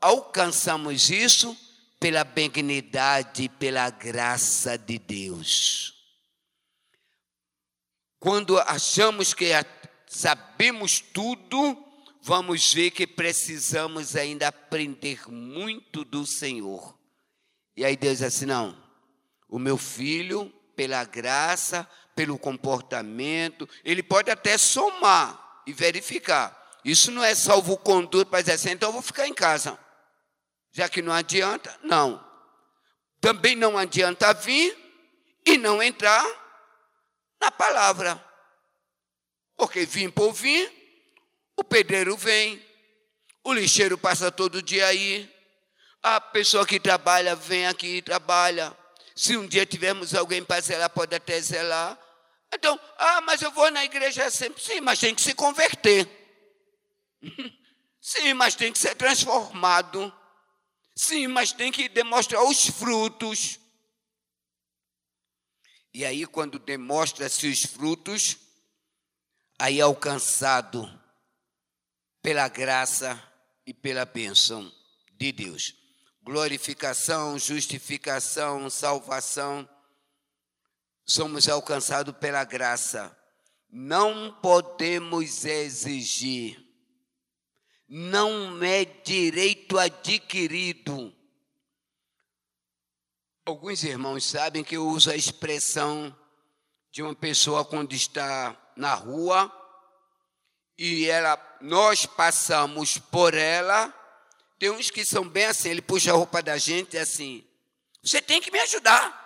[0.00, 1.54] alcançamos isso
[2.00, 5.92] pela benignidade, pela graça de Deus.
[8.18, 9.50] Quando achamos que
[10.06, 11.84] sabemos tudo,
[12.22, 16.98] vamos ver que precisamos ainda aprender muito do Senhor.
[17.76, 18.82] E aí Deus diz assim: não,
[19.46, 21.86] o meu filho, pela graça,
[22.18, 26.52] pelo comportamento, ele pode até somar e verificar.
[26.84, 29.78] Isso não é salvo conduto para dizer assim, então eu vou ficar em casa.
[30.72, 32.20] Já que não adianta, não.
[33.20, 34.76] Também não adianta vir
[35.46, 36.26] e não entrar
[37.40, 38.20] na palavra.
[39.56, 40.72] Porque vim por vir,
[41.56, 42.60] o pedreiro vem,
[43.44, 45.32] o lixeiro passa todo dia aí,
[46.02, 48.76] a pessoa que trabalha vem aqui e trabalha.
[49.14, 51.96] Se um dia tivermos alguém para zelar, pode até zelar.
[52.52, 54.62] Então, ah, mas eu vou na igreja sempre.
[54.62, 56.08] Sim, mas tem que se converter.
[58.00, 60.12] Sim, mas tem que ser transformado.
[60.96, 63.60] Sim, mas tem que demonstrar os frutos.
[65.92, 68.38] E aí, quando demonstra-se os frutos,
[69.58, 70.88] aí é alcançado
[72.22, 73.22] pela graça
[73.66, 74.72] e pela bênção
[75.12, 75.74] de Deus.
[76.22, 79.68] Glorificação, justificação, salvação,
[81.08, 83.16] somos alcançados pela graça.
[83.68, 86.68] Não podemos exigir
[87.88, 91.14] não é direito adquirido.
[93.46, 96.14] Alguns irmãos sabem que eu uso a expressão
[96.90, 99.50] de uma pessoa quando está na rua
[100.76, 103.92] e ela, nós passamos por ela.
[104.58, 107.42] Tem uns que são bem assim, ele puxa a roupa da gente é assim:
[108.02, 109.17] você tem que me ajudar,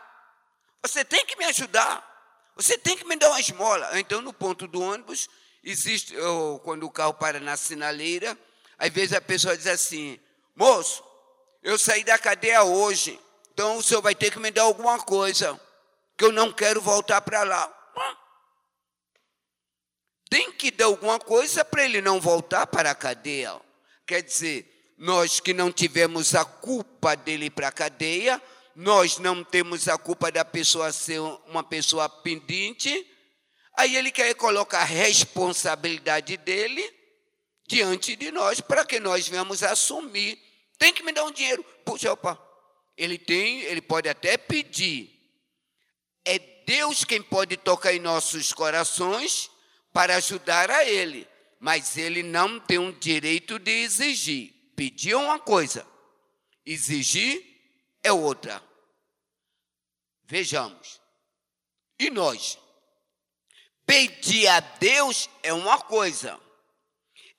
[0.85, 2.11] você tem que me ajudar,
[2.55, 3.99] Você tem que me dar uma esmola.
[3.99, 5.27] Então, no ponto do ônibus,
[5.65, 8.37] existe, ou, quando o carro para na sinaleira,
[8.79, 10.21] às vezes a pessoa diz assim:
[10.55, 11.03] Moço,
[11.63, 13.19] eu saí da cadeia hoje,
[13.55, 15.59] então o senhor vai ter que me dar alguma coisa,
[16.17, 17.79] que eu não quero voltar para lá.
[20.29, 23.61] Tem que dar alguma coisa para ele não voltar para a cadeia.
[24.07, 28.43] Quer dizer, nós que não tivemos a culpa dele para a cadeia,
[28.75, 33.07] nós não temos a culpa da pessoa ser uma pessoa pendente,
[33.77, 36.93] aí ele quer colocar a responsabilidade dele
[37.67, 40.39] diante de nós para que nós venhamos assumir.
[40.79, 41.65] Tem que me dar um dinheiro.
[41.85, 42.41] Puxa, opa.
[42.97, 45.11] Ele tem, ele pode até pedir.
[46.25, 49.51] É Deus quem pode tocar em nossos corações
[49.93, 51.27] para ajudar a ele,
[51.61, 54.53] mas ele não tem o direito de exigir.
[54.75, 55.87] Pedir é uma coisa,
[56.65, 57.52] exigir
[58.03, 58.63] é outra.
[60.25, 61.01] Vejamos.
[61.99, 62.59] E nós?
[63.87, 66.41] Pedir a Deus é uma coisa.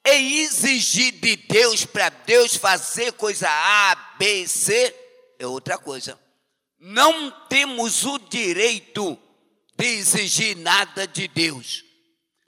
[0.06, 4.94] E exigir de Deus para Deus fazer coisa A, B, C
[5.40, 6.20] é outra coisa.
[6.78, 9.18] Não temos o direito
[9.78, 11.84] de exigir nada de Deus.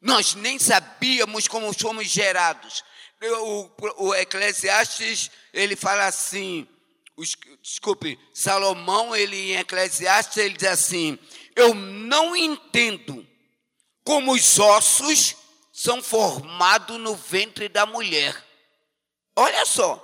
[0.02, 2.84] Nós nem sabíamos como fomos gerados.
[3.22, 3.70] O,
[4.08, 6.68] o Eclesiastes, ele fala assim,
[7.18, 11.18] os, desculpe, Salomão, ele em Eclesiastes, ele diz assim:
[11.56, 13.26] Eu não entendo
[14.04, 15.36] como os ossos
[15.72, 18.44] são formados no ventre da mulher.
[19.36, 20.02] Olha só,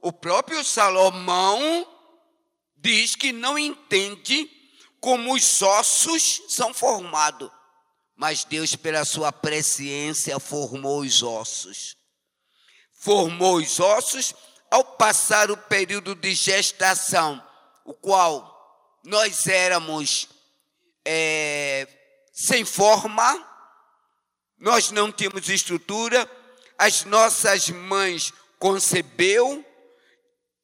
[0.00, 1.86] o próprio Salomão
[2.76, 4.50] diz que não entende
[5.00, 7.50] como os ossos são formados,
[8.14, 11.96] mas Deus, pela sua presciência, formou os ossos.
[12.92, 14.34] Formou os ossos
[14.70, 17.42] ao passar o período de gestação,
[17.84, 20.28] o qual nós éramos
[21.04, 21.88] é,
[22.32, 23.46] sem forma,
[24.58, 26.30] nós não tínhamos estrutura,
[26.78, 29.64] as nossas mães concebeu,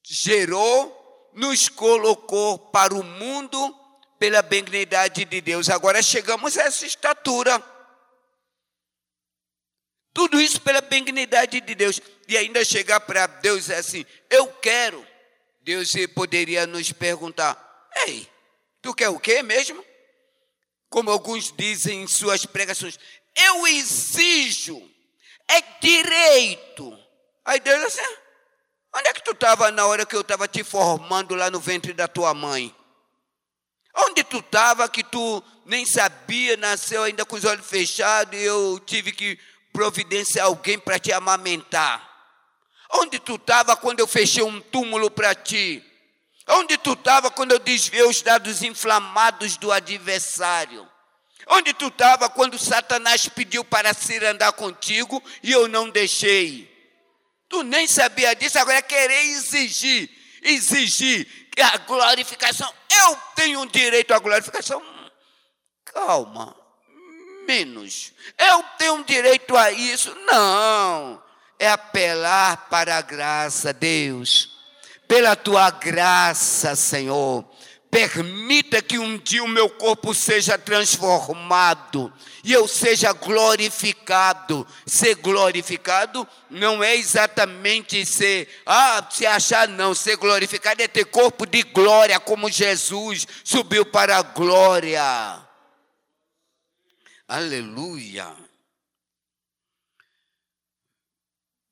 [0.03, 3.75] gerou, nos colocou para o mundo
[4.19, 5.69] pela benignidade de Deus.
[5.69, 7.63] Agora chegamos a essa estatura.
[10.17, 12.01] Tudo isso pela benignidade de Deus.
[12.27, 15.07] E ainda chegar para Deus assim, eu quero.
[15.61, 18.27] Deus poderia nos perguntar, ei,
[18.81, 19.85] tu quer o quê mesmo?
[20.89, 22.99] Como alguns dizem em suas pregações,
[23.37, 24.81] eu exijo,
[25.49, 26.99] é direito.
[27.45, 28.17] Aí Deus assim,
[28.95, 31.93] onde é que tu estava na hora que eu estava te formando lá no ventre
[31.93, 32.75] da tua mãe?
[33.95, 38.81] Onde tu estava que tu nem sabia, nasceu ainda com os olhos fechados e eu
[38.81, 39.39] tive que
[39.77, 42.03] providenciar alguém para te amamentar?
[42.95, 45.85] Onde tu estava quando eu fechei um túmulo para ti?
[46.49, 50.89] Onde tu estava quando eu desviei os dados inflamados do adversário?
[51.47, 56.75] Onde tu estava quando Satanás pediu para se andar contigo e eu não deixei?
[57.47, 60.09] Tu nem sabia disso, agora querer exigir,
[60.43, 61.29] exigir
[61.63, 62.73] a glorificação.
[63.03, 64.83] Eu tenho direito à glorificação.
[65.85, 66.57] Calma,
[67.47, 68.13] menos.
[68.39, 70.15] Eu tenho direito a isso?
[70.27, 71.23] Não.
[71.59, 74.57] É apelar para a graça, Deus.
[75.09, 77.45] Pela tua graça, Senhor.
[77.91, 82.13] Permita que um dia o meu corpo seja transformado
[82.45, 84.67] e eu seja glorificado.
[84.85, 91.47] Ser glorificado não é exatamente ser, ah, se achar não, ser glorificado é ter corpo
[91.47, 95.46] de glória, como Jesus subiu para a glória.
[97.29, 98.37] Aleluia.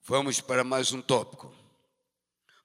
[0.03, 1.55] Vamos para mais um tópico.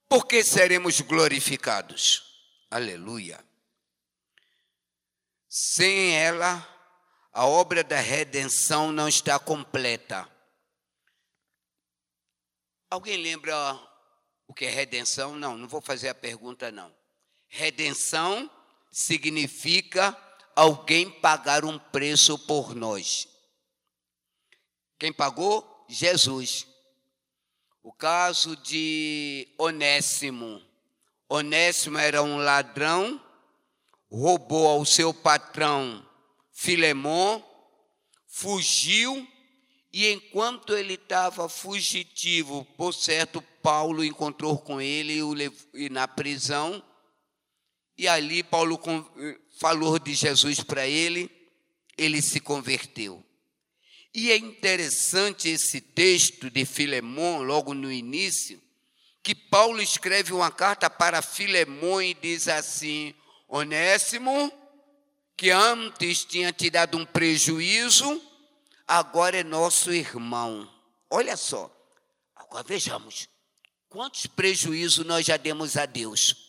[0.08, 2.24] Por que seremos glorificados?
[2.72, 3.46] Aleluia.
[5.48, 6.68] Sem ela,
[7.32, 10.28] a obra da redenção não está completa.
[12.90, 13.56] Alguém lembra
[14.48, 15.36] o que é redenção?
[15.36, 16.92] Não, não vou fazer a pergunta, não.
[17.48, 18.50] Redenção
[18.92, 20.12] significa
[20.60, 23.30] alguém pagar um preço por nós.
[25.00, 25.86] Quem pagou?
[25.88, 26.68] Jesus.
[27.82, 30.62] O caso de Onésimo.
[31.30, 33.24] Onésimo era um ladrão,
[34.12, 36.06] roubou ao seu patrão
[36.52, 37.42] Filemon,
[38.28, 39.26] fugiu
[39.94, 45.20] e enquanto ele estava fugitivo, por certo, Paulo encontrou com ele
[45.74, 46.84] e na prisão.
[47.98, 48.80] E ali Paulo
[49.60, 51.30] falou de Jesus para ele,
[51.98, 53.24] ele se converteu.
[54.14, 58.62] E é interessante esse texto de Filemão, logo no início,
[59.22, 63.14] que Paulo escreve uma carta para Filemão e diz assim:
[63.50, 64.52] Onésimo,
[65.36, 68.22] que antes tinha te dado um prejuízo,
[68.88, 70.68] agora é nosso irmão.
[71.10, 71.70] Olha só,
[72.34, 73.28] agora vejamos,
[73.90, 76.49] quantos prejuízos nós já demos a Deus?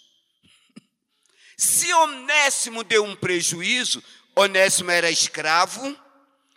[1.60, 4.02] Se Onésimo deu um prejuízo,
[4.34, 5.94] Onésimo era escravo,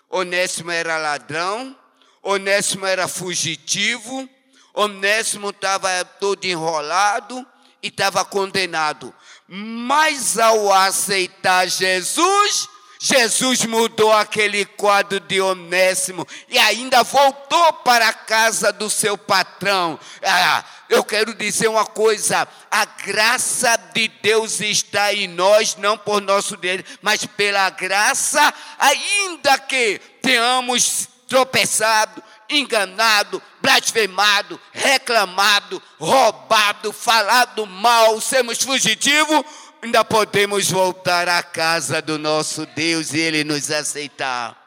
[0.10, 1.78] Onésimo era ladrão,
[2.22, 4.30] Onésimo era fugitivo,
[4.74, 7.46] Onésimo estava todo enrolado
[7.82, 9.14] e estava condenado.
[9.46, 18.14] Mas ao aceitar Jesus, Jesus mudou aquele quadro de Onésimo e ainda voltou para a
[18.14, 20.00] casa do seu patrão.
[20.24, 26.22] Ah, eu quero dizer uma coisa: a graça de Deus está em nós, não por
[26.22, 38.22] nosso dele, mas pela graça, ainda que tenhamos tropeçado, enganado, blasfemado, reclamado, roubado, falado mal,
[38.22, 39.44] sermos fugitivos,
[39.82, 44.62] ainda podemos voltar à casa do nosso Deus e Ele nos aceitar.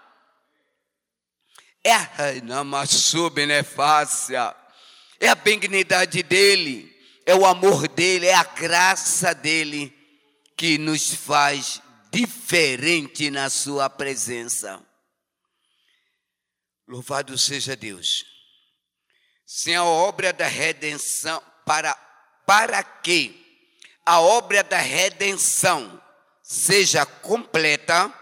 [1.84, 4.52] É a benefácia,
[5.20, 6.94] é a benignidade dEle,
[7.24, 9.92] é o amor dEle, é a graça dEle
[10.56, 14.82] que nos faz diferente na Sua presença.
[16.88, 18.24] Louvado seja Deus.
[19.44, 21.94] Sem a obra da redenção, para,
[22.46, 23.44] para que
[24.04, 26.00] a obra da redenção
[26.42, 28.12] seja completa,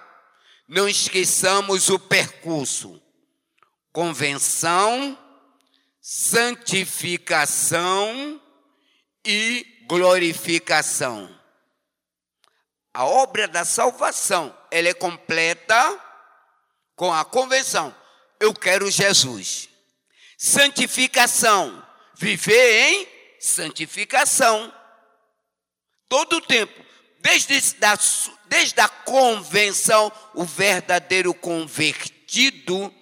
[0.67, 3.01] não esqueçamos o percurso:
[3.93, 5.19] convenção,
[6.07, 8.39] santificação
[9.25, 11.35] e glorificação.
[12.93, 15.99] A obra da salvação, ela é completa
[16.95, 17.97] com a convenção
[18.45, 19.71] eu quero Jesus.
[20.37, 21.85] Santificação,
[22.15, 23.09] viver em
[23.41, 24.73] santificação.
[26.09, 26.85] Todo o tempo,
[27.21, 27.99] desde a,
[28.47, 32.95] desde a convenção, o verdadeiro convertido,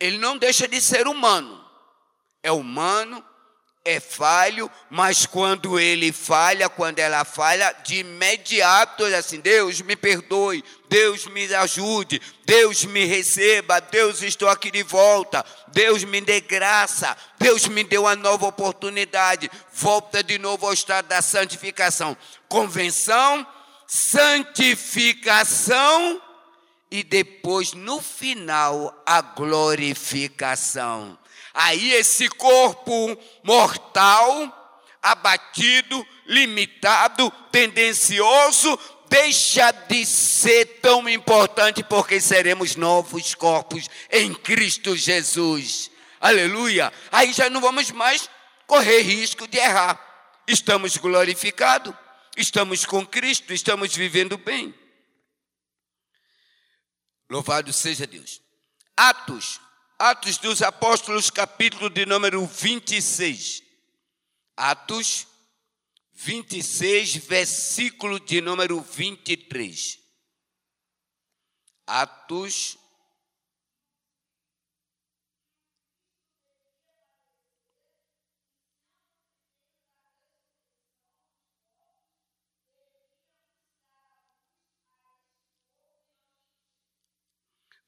[0.00, 1.64] ele não deixa de ser humano.
[2.46, 3.22] É humano,
[3.84, 10.62] é falho, mas quando ele falha, quando ela falha, de imediato, assim, Deus me perdoe,
[10.88, 17.16] Deus me ajude, Deus me receba, Deus estou aqui de volta, Deus me dê graça,
[17.36, 22.16] Deus me deu uma nova oportunidade, volta de novo ao estado da santificação.
[22.48, 23.44] Convenção,
[23.88, 26.22] santificação
[26.92, 31.18] e depois, no final, a glorificação.
[31.58, 38.78] Aí esse corpo mortal, abatido, limitado, tendencioso,
[39.08, 45.90] deixa de ser tão importante porque seremos novos corpos em Cristo Jesus.
[46.20, 46.92] Aleluia.
[47.10, 48.28] Aí já não vamos mais
[48.66, 49.98] correr risco de errar.
[50.46, 51.94] Estamos glorificados,
[52.36, 54.74] estamos com Cristo, estamos vivendo bem.
[57.30, 58.42] Louvado seja Deus.
[58.94, 59.64] Atos
[59.98, 63.62] Atos dos Apóstolos, capítulo de número 26.
[64.54, 65.26] Atos
[66.12, 69.98] 26, versículo de número 23.
[71.86, 72.78] Atos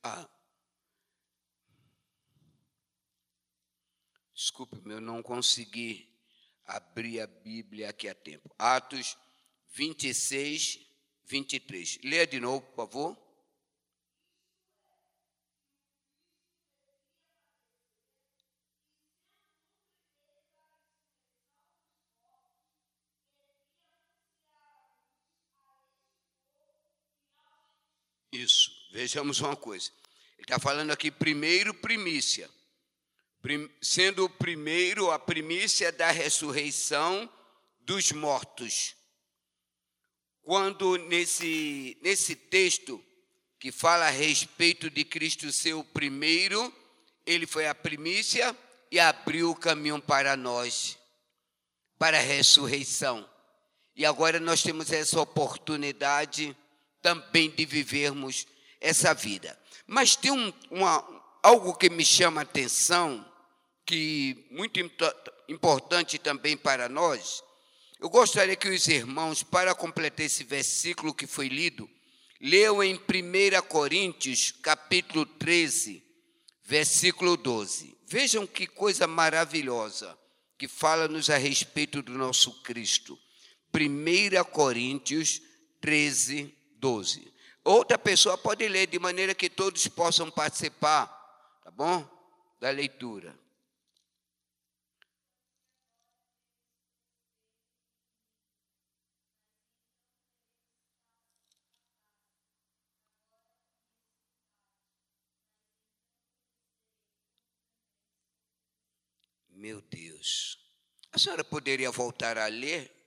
[0.03, 0.27] Ah,
[4.49, 6.09] Desculpe, eu não consegui
[6.65, 8.51] abrir a Bíblia aqui a tempo.
[8.59, 9.15] Atos
[9.75, 10.81] 26,
[11.27, 11.99] 23.
[12.03, 13.19] Leia de novo, por favor.
[28.33, 29.91] Isso, vejamos uma coisa.
[30.39, 32.49] Ele está falando aqui primeiro primícia
[33.81, 37.31] sendo o primeiro a primícia da ressurreição
[37.81, 38.95] dos mortos.
[40.43, 43.03] Quando nesse, nesse texto
[43.59, 46.73] que fala a respeito de Cristo ser o primeiro,
[47.27, 48.57] ele foi a primícia
[48.91, 50.99] e abriu o caminho para nós,
[51.99, 53.29] para a ressurreição.
[53.95, 56.57] E agora nós temos essa oportunidade
[57.03, 58.47] também de vivermos
[58.81, 59.59] essa vida.
[59.87, 63.25] Mas tem um, uma, algo que me chama a atenção
[63.85, 64.79] que muito
[65.49, 67.43] importante também para nós,
[68.01, 71.89] eu gostaria que os irmãos, para completar esse versículo que foi lido,
[72.41, 73.01] leiam em 1
[73.69, 76.05] Coríntios, capítulo 13,
[76.63, 77.99] versículo 12.
[78.07, 80.17] Vejam que coisa maravilhosa
[80.57, 83.19] que fala-nos a respeito do nosso Cristo.
[83.75, 85.41] 1 Coríntios
[85.81, 87.33] 13, 12.
[87.65, 91.18] outra pessoa pode ler de maneira que todos possam participar,
[91.69, 92.03] tá bom?
[92.59, 93.39] Da leitura.
[109.51, 110.59] Meu Deus.
[111.13, 112.98] A senhora poderia voltar a ler?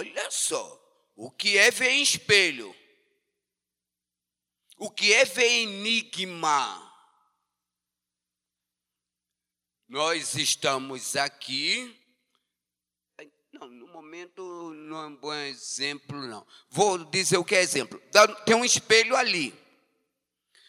[0.00, 0.80] Olha só,
[1.14, 2.74] o que é ver em espelho?
[4.78, 6.90] O que é ver enigma?
[9.86, 11.94] Nós estamos aqui.
[13.52, 16.46] Não, no momento não é um bom exemplo, não.
[16.70, 18.00] Vou dizer o que é exemplo.
[18.46, 19.52] Tem um espelho ali.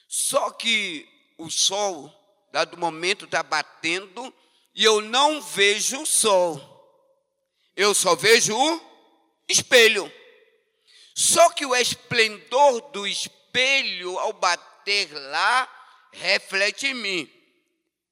[0.10, 1.08] Só que
[1.38, 2.14] o sol,
[2.52, 4.34] dado momento, está batendo
[4.76, 6.70] e eu não vejo o sol.
[7.78, 8.91] Eu só vejo o
[9.52, 10.12] espelho.
[11.14, 15.70] Só que o esplendor do espelho, ao bater lá,
[16.14, 17.41] reflete em mim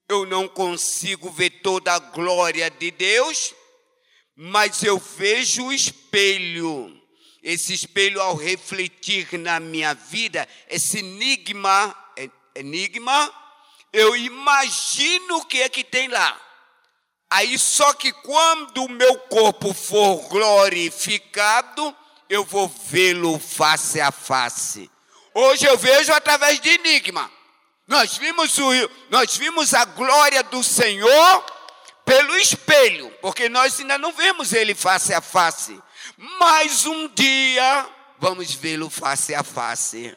[0.09, 3.53] eu não consigo ver toda a glória de Deus,
[4.35, 6.99] mas eu vejo o espelho.
[7.43, 11.95] Esse espelho, ao refletir na minha vida, esse enigma,
[12.55, 13.33] enigma,
[13.93, 16.41] eu imagino o que é que tem lá.
[17.29, 21.95] Aí só que quando o meu corpo for glorificado,
[22.27, 24.89] eu vou vê-lo face a face.
[25.33, 27.29] Hoje eu vejo através de enigma.
[27.87, 28.71] Nós vimos, o,
[29.09, 31.45] nós vimos a glória do Senhor
[32.03, 35.79] pelo espelho, porque nós ainda não vemos ele face a face.
[36.39, 40.15] Mas um dia vamos vê-lo face a face.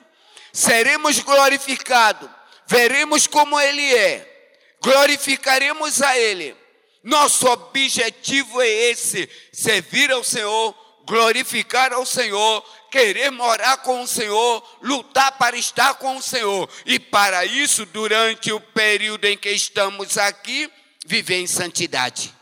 [0.53, 2.29] Seremos glorificados,
[2.67, 6.62] veremos como ele é, glorificaremos a ele.
[7.03, 10.75] Nosso objetivo é esse: servir ao Senhor,
[11.07, 16.71] glorificar ao Senhor querer morar com o Senhor, lutar para estar com o Senhor.
[16.85, 20.71] E para isso, durante o período em que estamos aqui,
[21.07, 22.33] viver em santidade,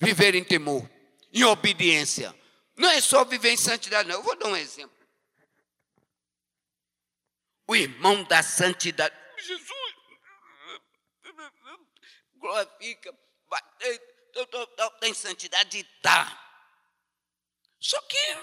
[0.00, 0.88] viver em temor,
[1.30, 2.34] em obediência.
[2.74, 4.16] Não é só viver em santidade, não.
[4.16, 4.96] Eu vou dar um exemplo.
[7.68, 9.14] O irmão da santidade.
[9.36, 9.81] Jesus,
[12.42, 13.14] glorifica,
[15.00, 16.38] tem santidade, tá.
[17.80, 18.36] Só que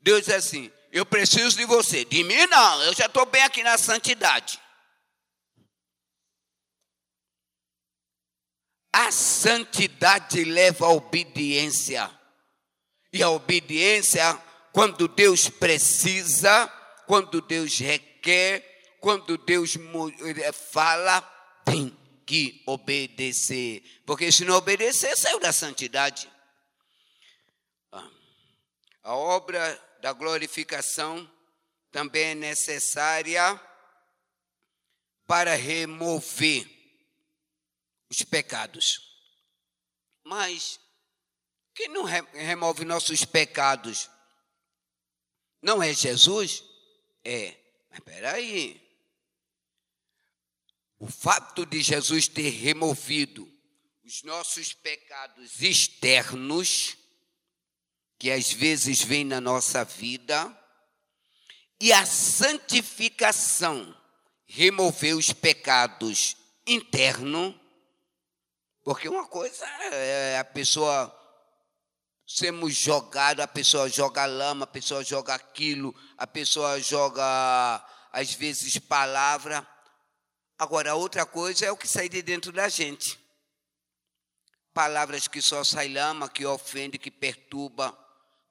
[0.00, 2.04] Deus diz assim: Eu preciso de você.
[2.04, 4.60] De mim, não, eu já estou bem aqui na santidade.
[8.92, 12.10] A santidade leva à obediência.
[13.12, 14.34] E a obediência,
[14.72, 16.66] quando Deus precisa,
[17.06, 21.20] quando Deus requer, quando Deus eh, fala,
[21.64, 21.97] tem
[22.28, 23.82] que obedecer.
[24.04, 26.30] Porque se não obedecer, saiu da santidade.
[27.90, 28.10] Ah.
[29.02, 31.28] A obra da glorificação
[31.90, 33.58] também é necessária
[35.26, 36.68] para remover
[38.10, 39.00] os pecados.
[40.22, 40.78] Mas
[41.74, 44.10] quem não remove nossos pecados?
[45.62, 46.62] Não é Jesus?
[47.24, 47.56] É.
[47.88, 48.86] Mas espera aí.
[50.98, 53.48] O fato de Jesus ter removido
[54.04, 56.96] os nossos pecados externos
[58.18, 60.56] que às vezes vem na nossa vida,
[61.80, 63.96] e a santificação,
[64.44, 66.36] remover os pecados
[66.66, 67.54] internos,
[68.82, 71.14] porque uma coisa é a pessoa
[72.26, 78.78] sermos jogados, a pessoa joga lama, a pessoa joga aquilo, a pessoa joga, às vezes,
[78.78, 79.66] palavra.
[80.58, 83.18] Agora, outra coisa é o que sai de dentro da gente.
[84.74, 87.96] Palavras que só sai lama, que ofende, que perturba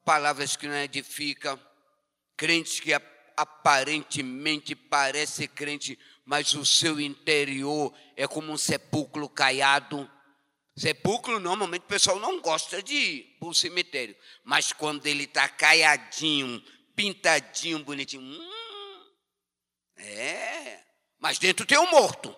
[0.07, 1.59] palavras que não edificam,
[2.37, 2.93] crentes que
[3.35, 10.09] aparentemente parece crente, mas o seu interior é como um sepulcro caiado.
[10.77, 15.49] Sepulcro, normalmente o pessoal não gosta de ir para o cemitério, mas quando ele está
[15.49, 16.63] caiadinho,
[16.95, 19.07] pintadinho, bonitinho, hum,
[19.97, 20.56] é,
[21.19, 22.35] mas dentro tem um morto.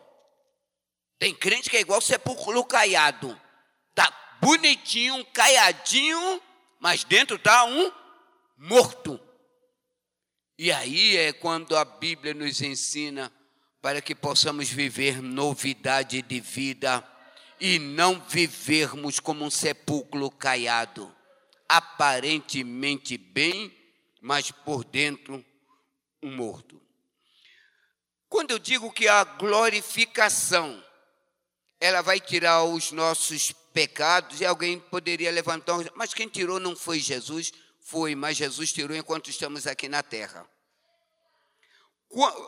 [1.17, 3.39] Tem crente que é igual sepulcro caiado,
[3.93, 4.09] tá
[4.41, 6.41] bonitinho, caiadinho,
[6.79, 7.91] mas dentro está um
[8.57, 9.19] morto.
[10.57, 13.31] E aí é quando a Bíblia nos ensina
[13.81, 17.05] para que possamos viver novidade de vida
[17.59, 21.13] e não vivermos como um sepulcro caiado,
[21.67, 23.73] aparentemente bem,
[24.21, 25.45] mas por dentro
[26.23, 26.88] um morto.
[28.29, 30.83] Quando eu digo que a glorificação,
[31.79, 36.99] ela vai tirar os nossos pecados, e alguém poderia levantar, mas quem tirou não foi
[36.99, 40.47] Jesus, foi, mas Jesus tirou enquanto estamos aqui na terra.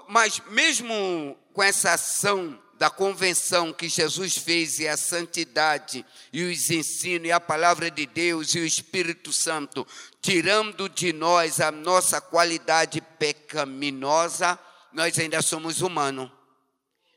[0.08, 6.04] Mas mesmo com essa ação da convenção que Jesus fez e a santidade
[6.34, 9.86] e os ensinos e a palavra de Deus e o Espírito Santo,
[10.20, 14.60] tirando de nós a nossa qualidade pecaminosa,
[14.94, 16.32] nós ainda somos humanos.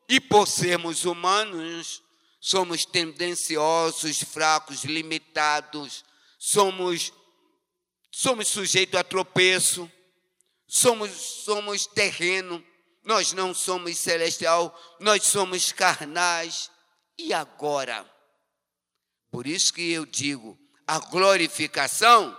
[0.08, 2.02] E por sermos humanos,
[2.40, 6.04] somos tendenciosos, fracos, limitados,
[6.38, 7.12] somos
[8.10, 9.90] somos sujeitos a tropeço,
[10.68, 12.64] somos somos terreno
[13.04, 16.70] nós não somos celestial, nós somos carnais.
[17.18, 18.04] E agora?
[19.30, 22.36] Por isso que eu digo, a glorificação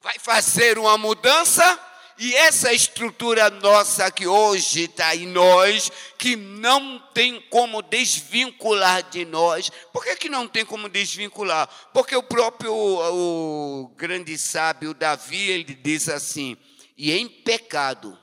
[0.00, 1.76] vai fazer uma mudança
[2.18, 9.24] e essa estrutura nossa que hoje está em nós, que não tem como desvincular de
[9.24, 9.70] nós.
[9.92, 11.68] Por que, que não tem como desvincular?
[11.92, 16.56] Porque o próprio o grande sábio Davi, ele diz assim,
[16.96, 18.18] e em pecado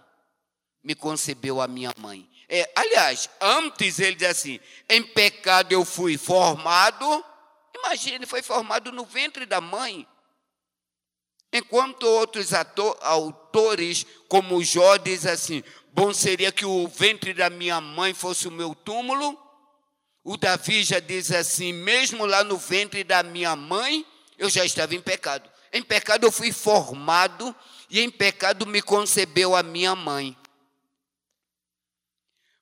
[0.83, 2.29] me concebeu a minha mãe.
[2.47, 7.25] É, aliás, antes ele diz assim: em pecado eu fui formado.
[7.75, 10.07] Imagine, ele foi formado no ventre da mãe.
[11.51, 17.79] Enquanto outros ator, autores, como Jó, diz assim: bom seria que o ventre da minha
[17.79, 19.39] mãe fosse o meu túmulo.
[20.23, 24.05] O Davi já diz assim: mesmo lá no ventre da minha mãe,
[24.37, 25.49] eu já estava em pecado.
[25.71, 27.55] Em pecado eu fui formado
[27.89, 30.35] e em pecado me concebeu a minha mãe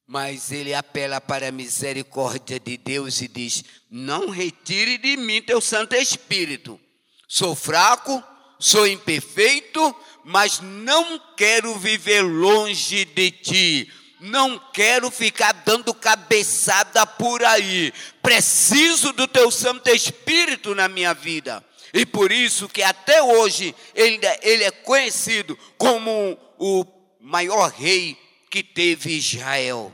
[0.06, 5.60] mas ele apela para a misericórdia de Deus e diz: Não retire de mim teu
[5.62, 6.80] Santo Espírito.
[7.28, 8.24] Sou fraco,
[8.64, 9.93] sou imperfeito,
[10.24, 13.91] mas não quero viver longe de ti.
[14.22, 17.93] Não quero ficar dando cabeçada por aí.
[18.22, 21.61] Preciso do teu Santo Espírito na minha vida.
[21.93, 26.86] E por isso que até hoje ele, ele é conhecido como o
[27.20, 28.18] maior rei
[28.49, 29.93] que teve Israel,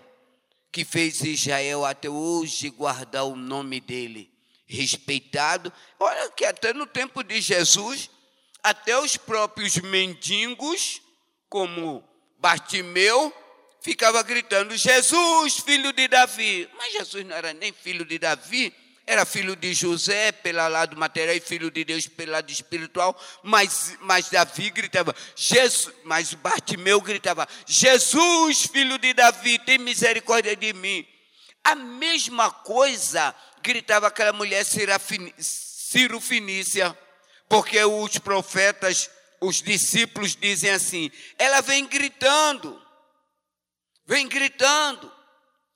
[0.72, 4.30] que fez Israel até hoje guardar o nome dele,
[4.68, 5.74] respeitado.
[6.00, 8.12] Olha que até no tempo de Jesus,
[8.64, 11.02] até os próprios mendigos,
[11.50, 12.04] como
[12.38, 13.34] Bartimeu,
[13.82, 16.70] ficava gritando: Jesus, filho de Davi.
[16.78, 18.74] Mas Jesus não era nem filho de Davi,
[19.10, 23.98] era filho de José pelo lado material e filho de Deus pelo lado espiritual, mas,
[24.02, 31.08] mas Davi gritava, Jesus, mas Bartimeu gritava, Jesus, filho de Davi, tem misericórdia de mim.
[31.64, 33.34] A mesma coisa
[33.64, 36.96] gritava aquela mulher Ciro Finícia,
[37.50, 39.10] porque os profetas,
[39.42, 42.80] os discípulos dizem assim, ela vem gritando,
[44.06, 45.12] vem gritando.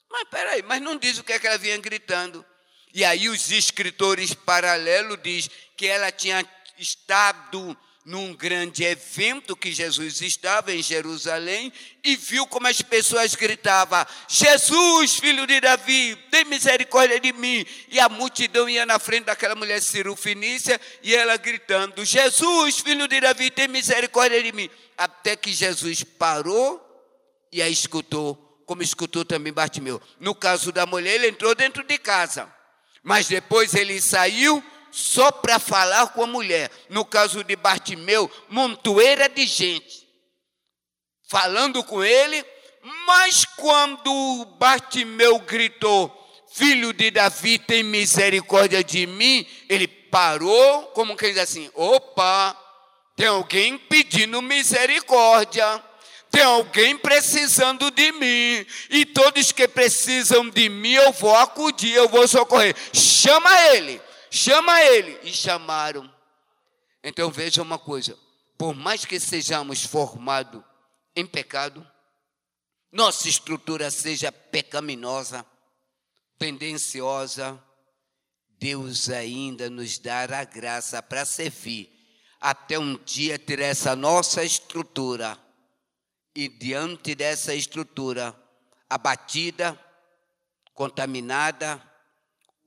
[0.09, 2.45] Mas peraí, mas não diz o que é que ela vinha gritando.
[2.93, 6.47] E aí os escritores paralelos diz que ela tinha
[6.78, 11.71] estado num grande evento que Jesus estava em Jerusalém
[12.03, 17.65] e viu como as pessoas gritavam: Jesus, filho de Davi, tem misericórdia de mim.
[17.89, 23.21] E a multidão ia na frente daquela mulher cirufinícia e ela gritando: Jesus, filho de
[23.21, 24.69] Davi, tem misericórdia de mim.
[24.97, 26.81] Até que Jesus parou
[27.51, 28.35] e a escutou,
[28.65, 30.01] como escutou também Bartimeu.
[30.19, 32.51] No caso da mulher, ele entrou dentro de casa.
[33.01, 34.63] Mas depois ele saiu
[34.93, 36.69] só para falar com a mulher.
[36.87, 40.03] No caso de Bartimeu, montoeira de gente
[41.33, 42.45] falando com ele.
[43.07, 46.11] Mas quando Bartimeu gritou:
[46.53, 52.55] Filho de Davi, tem misericórdia de mim, ele parou, como quem diz assim: opa,
[53.15, 55.83] tem alguém pedindo misericórdia.
[56.29, 58.65] Tem alguém precisando de mim.
[58.89, 62.75] E todos que precisam de mim, eu vou acudir, eu vou socorrer.
[62.91, 64.01] Chama ele,
[64.34, 65.19] chama ele.
[65.23, 66.11] E chamaram.
[67.03, 68.17] Então veja uma coisa:
[68.57, 70.63] por mais que sejamos formados
[71.15, 71.86] em pecado,
[72.91, 75.45] nossa estrutura seja pecaminosa,
[76.39, 77.61] tendenciosa,
[78.49, 81.91] Deus ainda nos dará graça para servir,
[82.39, 85.38] até um dia ter essa nossa estrutura
[86.36, 88.36] e diante dessa estrutura
[88.89, 89.79] abatida,
[90.73, 91.81] contaminada,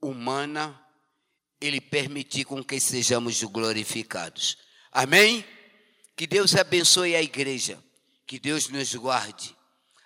[0.01, 0.86] humana,
[1.59, 4.57] ele permitir com que sejamos glorificados.
[4.91, 5.45] Amém?
[6.15, 7.81] Que Deus abençoe a igreja,
[8.25, 9.55] que Deus nos guarde.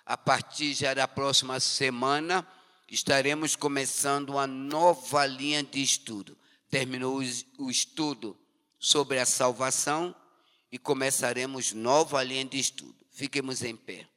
[0.04, 2.46] A partir já da próxima semana,
[2.88, 6.36] estaremos começando uma nova linha de estudo.
[6.68, 7.22] Terminou
[7.58, 8.38] o estudo
[8.78, 10.14] sobre a salvação
[10.70, 12.96] e começaremos nova linha de estudo.
[13.10, 14.11] Fiquemos em pé.